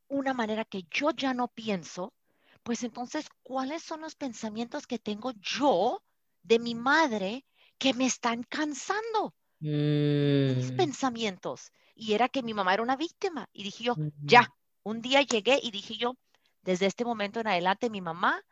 [0.08, 2.14] una manera que yo ya no pienso,
[2.62, 6.02] pues entonces, ¿cuáles son los pensamientos que tengo yo
[6.42, 7.44] de mi madre
[7.78, 9.34] que me están cansando?
[9.60, 10.76] Mis mm.
[10.76, 11.70] pensamientos.
[11.94, 13.48] Y era que mi mamá era una víctima.
[13.52, 14.52] Y dije yo, ya,
[14.82, 16.16] un día llegué y dije yo,
[16.62, 18.42] desde este momento en adelante, mi mamá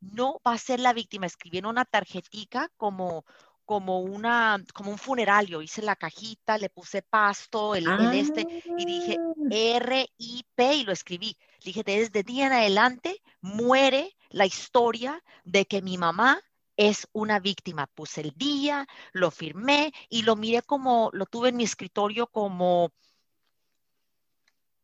[0.00, 1.26] no va a ser la víctima.
[1.26, 3.24] Escribí en una tarjetica como
[3.64, 5.62] como una, como un funerario.
[5.62, 8.46] Hice la cajita, le puse pasto, el, el este,
[8.76, 11.36] y dije Ah, R-I-P y lo escribí.
[11.64, 16.40] Dije, desde día en adelante muere la historia de que mi mamá
[16.76, 17.86] es una víctima.
[17.86, 22.92] Puse el día, lo firmé y lo miré como, lo tuve en mi escritorio como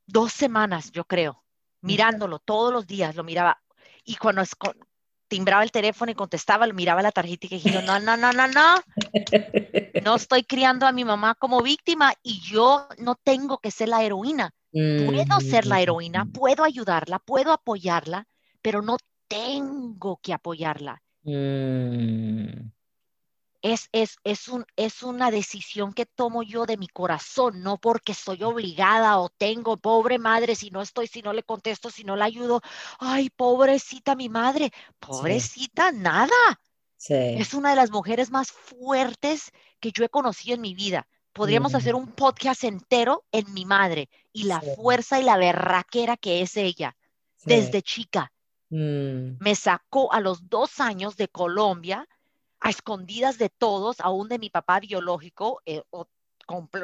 [0.06, 1.44] dos semanas, yo creo,
[1.80, 3.62] mirándolo todos los días, lo miraba.
[4.04, 4.42] Y cuando
[5.30, 8.48] timbraba el teléfono y contestaba, lo miraba la tarjeta y dije, no, no, no, no,
[8.48, 8.48] no,
[10.00, 14.02] no estoy criando a mi mamá como víctima y yo no tengo que ser la
[14.02, 14.50] heroína.
[14.96, 18.26] Puedo ser la heroína, Mm, puedo ayudarla, puedo apoyarla,
[18.62, 18.96] pero no
[19.28, 21.02] tengo que apoyarla.
[21.24, 22.70] mm,
[23.62, 28.14] Es, es, es, un, es una decisión que tomo yo de mi corazón, no porque
[28.14, 32.16] soy obligada o tengo, pobre madre, si no estoy, si no le contesto, si no
[32.16, 32.62] la ayudo,
[32.98, 36.34] ay, pobrecita mi madre, pobrecita, nada.
[36.96, 39.50] sí, Es una de las mujeres más fuertes
[39.80, 41.08] que yo he conocido en mi vida.
[41.32, 44.66] Podríamos hacer un podcast entero en mi madre y la Sí.
[44.76, 46.96] fuerza y la berraquera que es ella
[47.42, 48.32] desde chica.
[48.70, 52.08] mm, Me sacó a los dos años de Colombia
[52.60, 56.06] a escondidas de todos, aún de mi papá biológico, eh, o-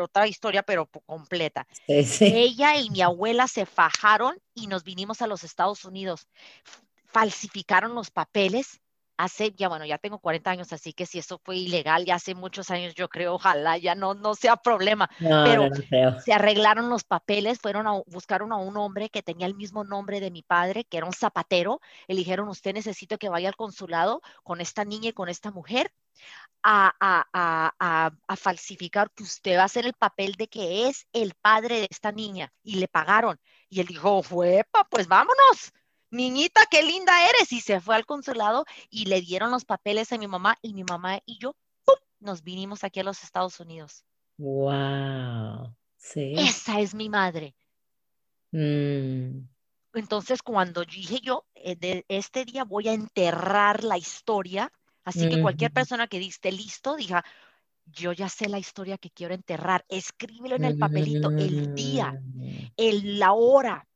[0.01, 1.67] otra historia, pero completa.
[1.87, 6.29] sí, sí, Ella y mi abuela se fajaron y nos vinimos a los Estados Unidos.
[7.07, 8.81] Falsificaron los papeles.
[9.17, 12.35] Hace, ya bueno, ya tengo 40 años, así que si eso fue ilegal, ya hace
[12.35, 15.09] muchos años, yo creo, ojalá ya no, no sea problema.
[15.21, 19.47] no, Pero no, se arreglaron los papeles, fueron a buscaron a un hombre que tenía
[19.47, 21.81] el mismo nombre de mi padre, que era un zapatero.
[22.09, 25.93] Le dijeron, usted necesita que vaya al consulado con esta niña y con esta mujer
[26.63, 30.89] a, a, a, a, a falsificar que usted va a hacer el papel de que
[30.89, 32.53] es el padre de esta niña.
[32.63, 33.39] Y le pagaron.
[33.69, 35.73] Y él dijo, huepa, pues vámonos.
[36.11, 37.53] Niñita, qué linda eres.
[37.53, 40.85] Y se fue al consulado y le dieron los papeles a mi mamá y mi
[40.85, 41.55] mamá y yo
[41.85, 41.97] ¡pum!
[42.21, 44.05] nos vinimos aquí a los Estados Unidos.
[44.39, 47.55] Wow, sí, Esa es mi madre.
[48.53, 49.47] mm,
[49.95, 54.71] Entonces, cuando dije yo, eh, de este día voy a enterrar la historia,
[55.05, 57.25] así que cualquier persona que esté listo, diga,
[57.87, 62.67] yo ya sé la historia que quiero enterrar, escríbelo en el papelito, el día, mm,
[62.77, 63.87] el, la hora,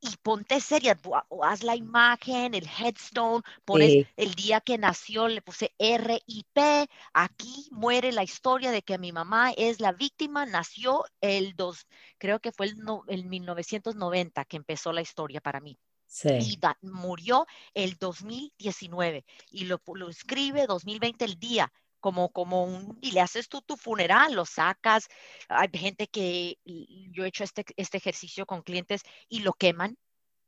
[0.00, 0.98] y ponte seria,
[1.28, 6.88] o haz la imagen, el headstone, pones sí, el día que nació, le puse R.I.P.,
[7.12, 11.86] aquí muere la historia de que mi mamá es la víctima, nació el dos,
[12.18, 16.56] creo que fue el, no- el 1990 que empezó la historia para mí sí, y
[16.58, 21.72] da- murió el 2019 y lo, lo escribe 2020 el día.
[22.00, 25.08] Como, como un, y le haces tú tu funeral, lo sacas.
[25.48, 26.58] Hay gente que
[27.12, 29.96] yo he hecho este, este ejercicio con clientes y lo queman,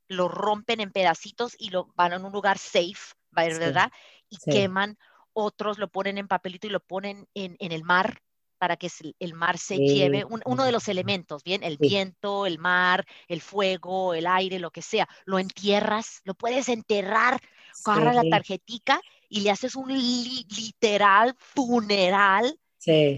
[0.08, 3.90] lo rompen en pedacitos y lo van a un lugar safe, ¿va- sí, ¿verdad?
[4.28, 4.98] Y sí, queman,
[5.32, 8.22] otros lo ponen en papelito y lo ponen en, en el mar
[8.58, 8.88] para que
[9.18, 11.64] el mar se lleve sí, un- uno de los elementos, ¿bien?
[11.64, 15.08] El viento, el mar, el fuego, el aire, lo que sea.
[15.24, 17.40] Lo entierras, lo puedes enterrar,
[17.84, 19.00] agarra la tarjetica
[19.32, 22.58] y le haces un li- literal funeral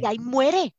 [0.00, 0.76] y sí, ahí muere.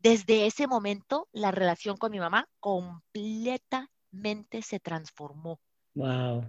[0.00, 5.60] Desde ese momento, la relación con mi mamá completamente se transformó.
[5.94, 6.44] wow,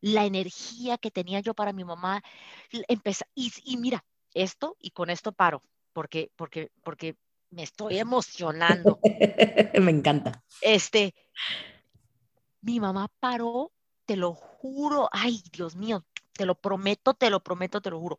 [0.00, 2.22] La energía que tenía yo para mi mamá
[2.88, 3.24] empezó.
[3.34, 7.16] Y, y mira, esto, y con esto paro, porque, porque, porque
[7.50, 9.00] me estoy emocionando.
[9.80, 10.42] me encanta.
[10.60, 11.14] Este,
[12.60, 13.72] mi mamá paró,
[14.06, 16.04] te lo juro, ay, Dios mío,
[16.38, 18.18] te lo prometo, te lo prometo, te lo juro.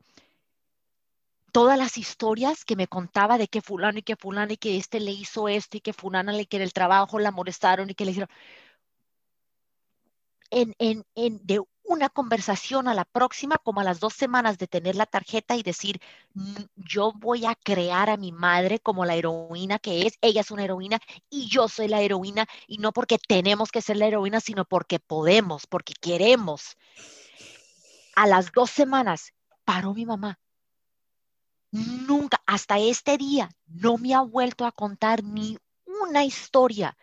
[1.53, 4.99] Todas las historias que me contaba de que fulano y que fulano y que este
[4.99, 8.11] le hizo esto y que fulana le que el trabajo la molestaron y que le
[8.11, 8.29] hicieron
[10.51, 14.67] en, en, en de una conversación a la próxima, como a las dos semanas de
[14.67, 15.99] tener la tarjeta y decir,
[16.35, 20.51] "Mm, yo voy a crear a mi madre como la heroína que es, ella es
[20.51, 20.99] una heroína
[21.31, 24.99] y yo soy la heroína y no porque tenemos que ser la heroína, sino porque
[24.99, 26.77] podemos, porque queremos.
[28.19, 30.37] A las dos semanas paró mi mamá.
[31.71, 36.97] Nunca, hasta este día, no me ha vuelto a contar ni una historia.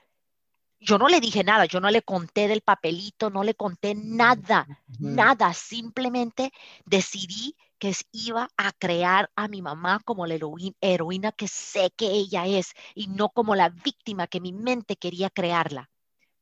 [0.79, 4.67] Yo no le dije nada, yo no le conté del papelito, no le conté nada,
[4.99, 5.55] nada.
[5.55, 6.53] Simplemente
[6.85, 10.35] decidí que iba a crear a mi mamá como la
[10.83, 15.31] heroína, que sé que ella es y no como la víctima que mi mente quería
[15.31, 15.89] crearla.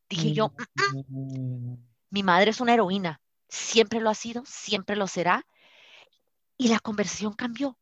[0.09, 0.53] Dije yo,
[1.11, 1.75] mm,
[2.11, 5.47] mi madre es una heroína, siempre lo ha sido, siempre lo será.
[6.57, 7.79] Y la conversación cambió.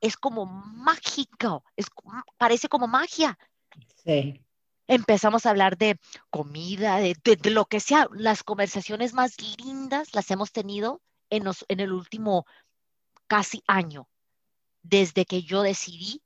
[0.00, 1.86] Es como mágico, es,
[2.36, 3.38] parece como magia.
[4.04, 4.40] sí,
[4.86, 5.98] Empezamos a hablar de
[6.30, 8.06] comida, de, de- de lo que sea.
[8.12, 11.00] Las conversaciones más lindas las hemos tenido
[11.30, 12.46] en, los- en el último
[13.26, 14.08] casi año.
[14.82, 16.22] desde que yo decidí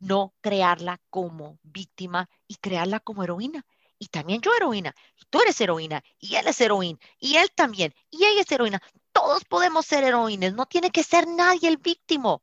[0.00, 3.64] no crearla como víctima y crearla como heroína.
[4.00, 7.94] Y también yo heroína, y tú eres heroína, y él es heroína, y él también,
[8.10, 8.82] y ella es heroína.
[9.12, 12.42] Todos podemos ser heroínas, no tiene que ser nadie el víctimo.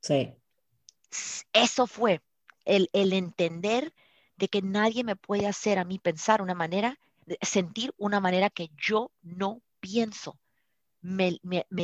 [0.00, 0.32] Sí.
[1.52, 2.22] Eso fue
[2.64, 3.92] el, el entender
[4.36, 6.98] de que nadie me puede hacer a mí pensar una manera,
[7.40, 10.38] sentir una manera que yo no pienso.
[11.00, 11.38] Me,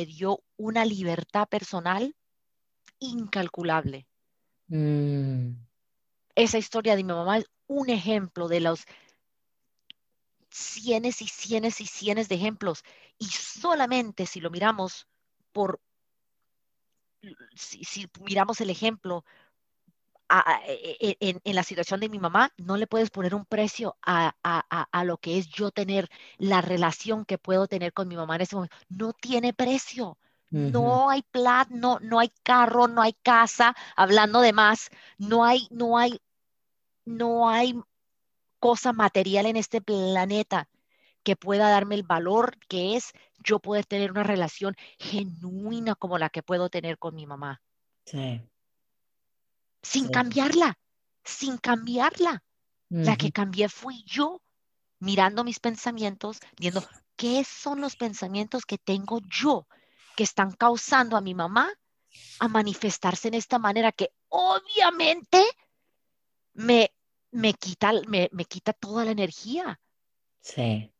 [0.05, 2.15] dio una libertad personal
[2.99, 4.07] incalculable.
[4.67, 5.51] Mm.
[6.39, 8.85] Esa historia de mi mamá es un ejemplo de los
[10.49, 12.83] cienes y cienes y cienes de ejemplos.
[13.17, 15.07] Y solamente si lo miramos
[15.51, 15.81] por,
[17.55, 19.25] si miramos el ejemplo
[20.65, 24.33] e, e, en, la situación de mi mamá, no le puedes poner un precio a,
[25.03, 28.55] lo que es yo tener la relación que puedo tener con mi mamá en ese
[28.55, 28.77] momento.
[28.87, 30.17] No tiene precio.
[30.51, 35.67] No hay plat, no, no hay carro, no hay casa, hablando de más, no hay,
[35.69, 36.19] no hay,
[37.05, 37.73] no hay
[38.59, 40.69] cosa material en este planeta
[41.23, 43.11] que pueda darme el valor que es
[43.43, 47.61] yo poder tener una relación genuina como la que puedo tener con mi mamá.
[48.05, 48.41] Sí
[49.81, 50.77] sin cambiarla,
[51.23, 52.43] sin cambiarla.
[52.89, 54.41] La que cambié fui yo,
[54.99, 56.83] mirando mis pensamientos, viendo
[57.15, 59.67] qué son los pensamientos que tengo yo
[60.15, 61.71] que están causando a mi mamá
[62.39, 65.45] a manifestarse en esta manera que obviamente
[66.53, 66.91] me,
[67.31, 69.79] me, quita, me, me quita toda la energía.
[70.41, 70.91] Sí.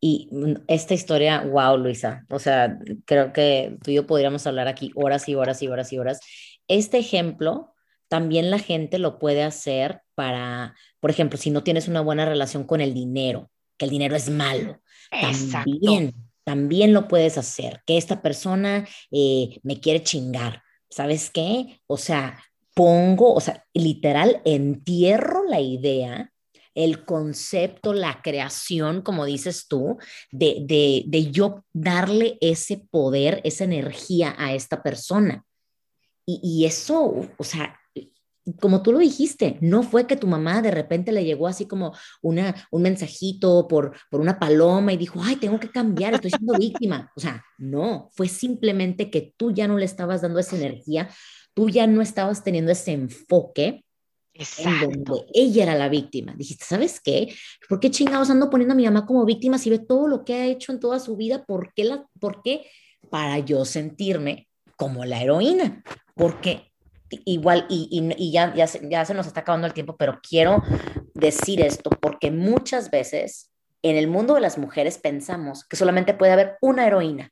[0.00, 4.68] Y mm, esta historia, wow, Luisa, o sea, creo que tú y yo podríamos hablar
[4.68, 6.20] aquí horas y horas y horas y horas.
[6.68, 7.74] Este ejemplo
[8.08, 12.64] también la gente lo puede hacer para, por ejemplo, si no tienes una buena relación
[12.64, 14.80] con el dinero, que el dinero es malo,
[15.50, 16.14] también,
[16.44, 21.80] también lo puedes hacer, que esta persona eh, me quiere chingar, ¿sabes qué?
[21.86, 22.42] O sea,
[22.76, 26.30] pongo, o sea, literal, entierro la idea
[26.76, 29.96] el concepto, la creación, como dices tú,
[30.30, 35.42] de, de, de, yo darle ese poder, esa energía a esta persona.
[36.26, 37.78] Y, eso, o sea,
[38.60, 41.94] como tú lo dijiste, no fue que tu mamá de repente le llegó así como
[42.20, 46.58] una, un mensajito por, por una paloma y dijo, ay, tengo que cambiar, estoy siendo
[46.58, 47.10] víctima.
[47.16, 51.08] O sea, no, fue simplemente que tú ya no le estabas dando esa energía,
[51.56, 53.82] tú ya no estabas teniendo ese enfoque
[54.34, 54.90] Exacto.
[54.90, 56.34] en donde ella era la víctima.
[56.36, 57.34] Dijiste, ¿sabes qué?
[57.66, 60.34] ¿Por qué chingados ando poniendo a mi mamá como víctima si ve todo lo que
[60.34, 61.46] ha hecho en toda su vida?
[61.46, 61.84] ¿Por qué?
[61.84, 62.66] La, por qué?
[63.08, 65.82] Para yo sentirme como la heroína
[66.14, 66.72] porque
[67.24, 67.88] igual, y,
[68.18, 70.62] y, ya, ya, se, ya se nos está acabando el tiempo, pero quiero
[71.14, 73.50] decir esto porque muchas veces
[73.82, 77.30] en el mundo de las mujeres pensamos que solamente puede haber una heroína.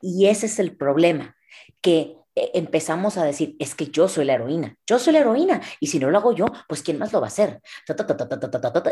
[0.00, 1.36] Y ese es el problema,
[1.82, 5.88] que empezamos a decir, es que yo soy la heroína, yo soy la heroína, y
[5.88, 7.60] si no lo hago yo, pues ¿quién más lo va a hacer?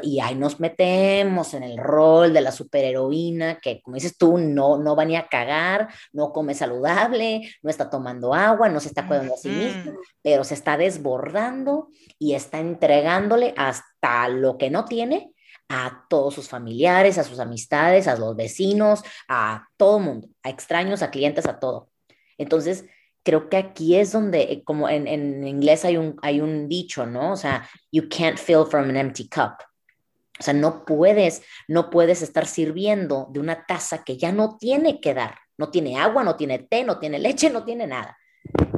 [0.02, 4.78] Y ahí nos metemos en el rol de la superheroína, que como dices tú, no,
[4.78, 9.06] no va ni a cagar, no come saludable, no está tomando agua, no se está
[9.06, 11.88] cuidando a sí mismo, pero se está desbordando
[12.18, 15.32] y está entregándole hasta lo que no tiene
[15.68, 21.00] a todos sus familiares, a sus amistades, a los vecinos, a todo mundo, a extraños,
[21.02, 21.88] a clientes, a todo.
[22.38, 22.84] Entonces,
[23.22, 27.06] creo que aquí es donde, eh, como en, en, inglés hay un, hay un dicho,
[27.06, 27.32] ¿no?
[27.32, 29.54] O sea, you can't fill from an empty cup.
[30.38, 35.00] O sea, no puedes, no puedes estar sirviendo de una taza que ya no tiene
[35.00, 35.34] que dar.
[35.58, 38.16] No tiene agua, no tiene té, no tiene leche, no tiene nada.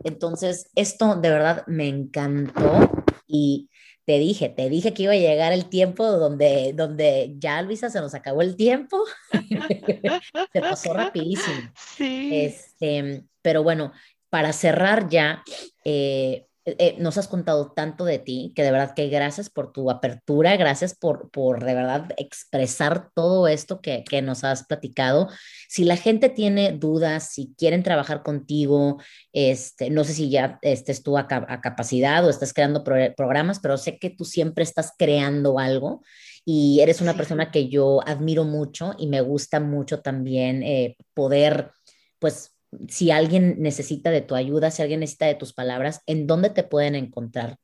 [0.03, 2.91] Entonces, esto de verdad me encantó
[3.29, 3.71] y
[4.05, 8.01] te dije, te dije que iba a llegar el tiempo donde, donde ya, Luisa, se
[8.01, 9.05] nos acabó el tiempo.
[10.53, 11.71] se pasó rapidísimo.
[11.97, 12.31] Sí.
[12.33, 13.93] Este, pero bueno,
[14.33, 15.45] para cerrar ya,
[15.85, 19.91] eh, eh, nos has contado tanto de ti que de verdad que gracias por tu
[19.91, 25.29] apertura, gracias por, por de verdad expresar todo esto que, que nos has platicado.
[25.69, 29.03] Si la gente tiene dudas, si quieren trabajar contigo,
[29.35, 33.99] este, no sé si ya estés tú a, capacidad o estás creando programas, pero sé
[33.99, 36.01] que tú siempre estás creando algo
[36.47, 41.71] y eres una persona que yo admiro mucho y me gusta mucho también eh, poder,
[42.19, 42.52] pues,
[42.89, 46.63] si alguien necesita de tu ayuda, si alguien necesita de tus palabras, ¿en dónde te
[46.63, 47.57] pueden encontrar?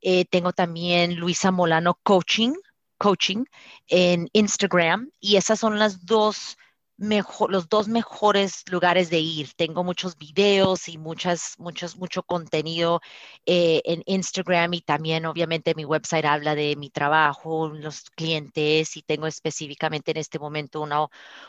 [0.00, 2.52] Eh, tengo también Luisa Molano Coaching,
[2.98, 3.44] Coaching
[3.86, 6.58] en Instagram y esas son las dos
[6.98, 9.52] los dos mejores lugares de ir.
[9.54, 13.00] Tengo muchos videos y muchas, muchos, mucho contenido
[13.46, 19.02] eh, en Instagram y también obviamente mi website habla de mi trabajo, los clientes y
[19.02, 21.06] tengo específicamente en este momento una,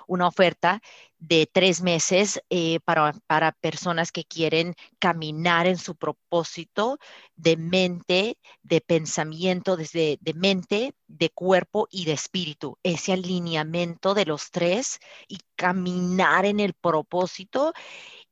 [0.07, 0.81] una oferta
[1.19, 6.97] de tres meses eh, para, para personas que quieren caminar en su propósito
[7.35, 12.77] de mente, de pensamiento, desde de mente, de cuerpo y de espíritu.
[12.83, 17.73] Ese alineamiento de los tres y caminar en el propósito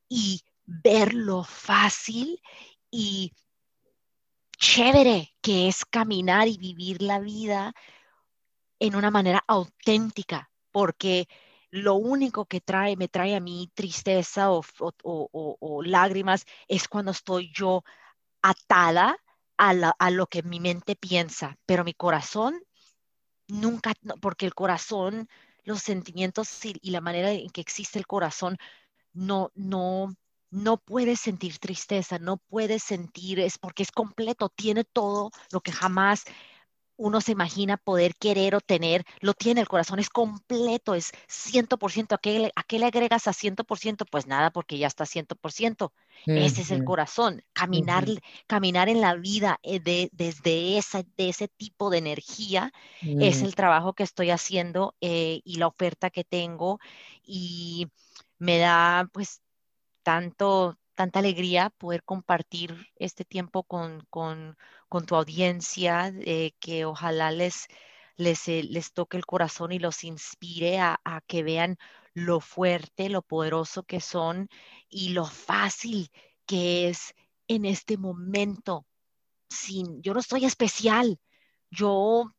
[0.08, 2.42] y ver lo fácil
[2.90, 3.34] y
[4.58, 7.74] chévere que es caminar y vivir la vida
[8.80, 11.28] en una manera auténtica, porque
[11.72, 17.84] lo único que trae, me trae a mí tristeza o, lágrimas es cuando estoy yo
[18.42, 19.18] atada
[19.58, 22.62] a, lo que mi mente piensa, pero mi corazón
[23.48, 25.28] nunca, porque el corazón,
[25.64, 28.58] los sentimientos y, la manera en que existe el corazón,
[29.14, 30.16] no, no,
[30.50, 35.72] no puedes sentir tristeza, no puedes sentir, es porque es completo, tiene todo lo que
[35.72, 36.24] jamás
[36.98, 42.16] uno se imagina poder querer o tener, lo tiene, el corazón es completo, es 100%.
[42.16, 44.06] ¿A qué, a qué le agregas a 100%?
[44.10, 45.92] Pues nada, porque ya está 100%.
[46.26, 48.06] Ese es el corazón, caminar,
[48.48, 53.46] caminar en la vida eh, de, desde esa, de ese tipo de energía es mm.
[53.46, 56.80] el trabajo que estoy haciendo eh, y la oferta que tengo
[57.24, 57.88] y
[58.40, 59.42] me da pues
[60.04, 64.58] tanto, tanta alegría poder compartir este tiempo con, con,
[64.90, 67.68] con tu audiencia, eh, que ojalá les,
[68.18, 71.78] les, eh, les, toque el corazón y los inspire a, que vean
[72.16, 74.50] lo fuerte, lo poderoso que son
[74.90, 76.10] y lo fácil
[76.48, 77.14] que es
[77.48, 78.88] en este momento.
[79.50, 81.20] Sin, yo no soy especial,
[81.70, 82.32] yo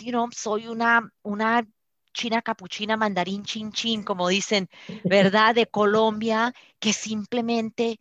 [0.00, 1.68] you soy una, una
[2.12, 4.68] china capuchina, mandarín chin chin, como dicen,
[5.04, 5.54] ¿verdad?
[5.54, 7.98] De Colombia, que simplemente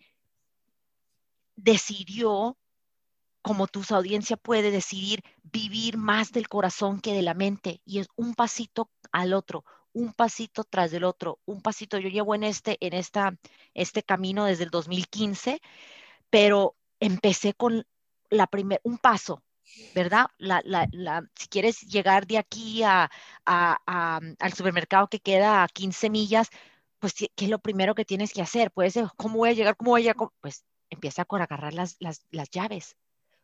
[1.56, 2.58] decidió,
[3.42, 7.82] como tu audiencia puede decidir, vivir más del corazón que de la mente.
[7.86, 11.98] Y es un pasito al otro, un pasito tras del otro, un pasito.
[11.98, 13.38] Yo llevo en este, en esta,
[13.74, 15.62] este camino desde el 2015,
[16.30, 17.86] pero empecé con
[18.30, 19.44] la primer, un paso,
[19.94, 20.28] ¿verdad?
[20.38, 23.10] La, la, la, si quieres llegar de aquí a,
[23.46, 26.50] a, al supermercado que queda a 15 millas,
[27.00, 28.72] pues, ¿qué es lo primero que tienes que hacer?
[28.72, 29.76] Puede ser, ¿cómo voy a llegar?
[29.78, 30.30] ¿Cómo voy a llegar?
[30.42, 32.98] Pues empieza por agarrar las, las, las llaves.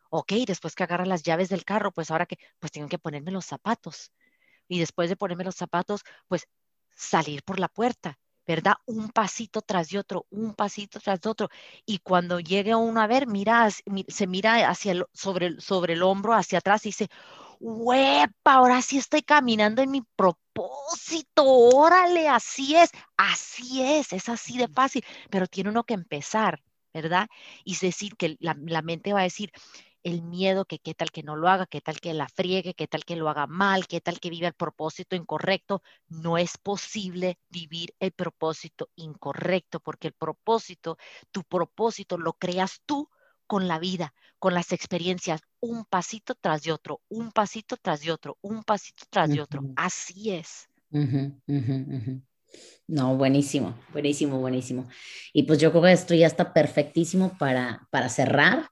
[0.09, 3.31] Ok, después que agarras las llaves del carro, pues ahora que, pues tengo que ponerme
[3.31, 4.11] los zapatos.
[4.67, 6.47] Y después de ponerme los zapatos, pues
[6.95, 8.19] salir por la puerta.
[8.47, 8.75] ¿Verdad?
[8.85, 11.49] Un pasito tras de otro, un pasito tras de otro.
[11.85, 16.03] Y cuando llegue uno a ver, mira, se mira hacia el, sobre, el, sobre el
[16.03, 17.09] hombro, hacia atrás y dice,
[17.59, 18.53] ¡huepa!
[18.53, 24.67] Ahora sí estoy caminando en mi propósito, órale, así es, así es, es así de
[24.67, 26.61] fácil, pero tiene uno que empezar,
[26.93, 27.27] ¿verdad?
[27.63, 29.51] Y es decir, que la, la mente va a decir,
[30.05, 32.87] el miedo que qué tal que no lo haga, qué tal que la friegue, qué
[32.87, 35.81] tal que lo haga mal, qué tal que viva el propósito incorrecto.
[36.07, 40.97] No es posible vivir el propósito incorrecto porque el propósito,
[41.31, 43.09] tu propósito lo creas tú
[43.47, 48.11] con la vida, con las experiencias, un pasito tras de otro, un pasito tras de
[48.11, 49.63] otro, un pasito tras de otro.
[49.75, 50.69] Así es.
[52.87, 54.87] no, buenísimo, buenísimo, buenísimo.
[55.33, 58.69] Y pues yo creo que esto ya está perfectísimo para, para cerrar.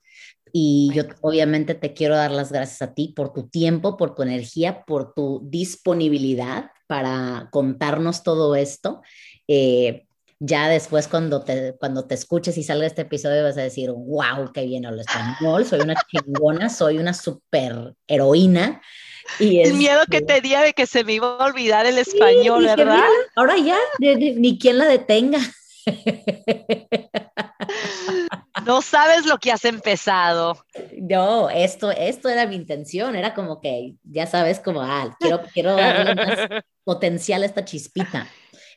[0.55, 4.21] Y yo obviamente te quiero dar las gracias a ti por tu tiempo, por tu
[4.21, 9.01] energía, por tu disponibilidad para contarnos todo esto.
[9.47, 10.05] Eh,
[10.37, 14.51] ya después cuando te, cuando te escuches y salga este episodio vas a decir, wow,
[14.53, 18.79] qué bien hablo español, soy una chingona, soy una super heroína.
[19.39, 22.65] Y el miedo que este tenía de que se me iba a olvidar el español,
[22.65, 23.07] ¿verdad?
[23.35, 25.39] ahora ya, ni quien la detenga.
[28.65, 30.65] No sabes lo que has empezado.
[30.97, 35.75] No, esto, esto era mi intención, era como que, ya sabes, como, ah, quiero, quiero
[35.75, 36.37] darle más
[36.83, 38.27] potencial a esta chispita.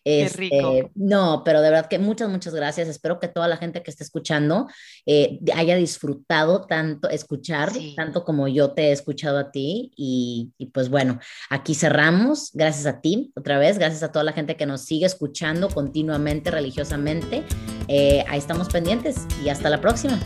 [0.08, 2.86] Este, no, pero de verdad que muchas, muchas gracias.
[2.86, 4.68] Espero que toda la gente que esté escuchando
[5.04, 9.90] eh, haya disfrutado tanto escuchar, tanto como yo te he escuchado a ti.
[9.96, 11.18] Y, pues bueno,
[11.50, 12.52] aquí cerramos.
[12.54, 16.52] Gracias a ti otra vez, gracias a toda la gente que nos sigue escuchando continuamente,
[16.52, 17.42] religiosamente.
[17.88, 20.20] Eh, ahí estamos pendientes y hasta la próxima.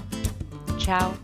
[0.76, 1.14] Chao.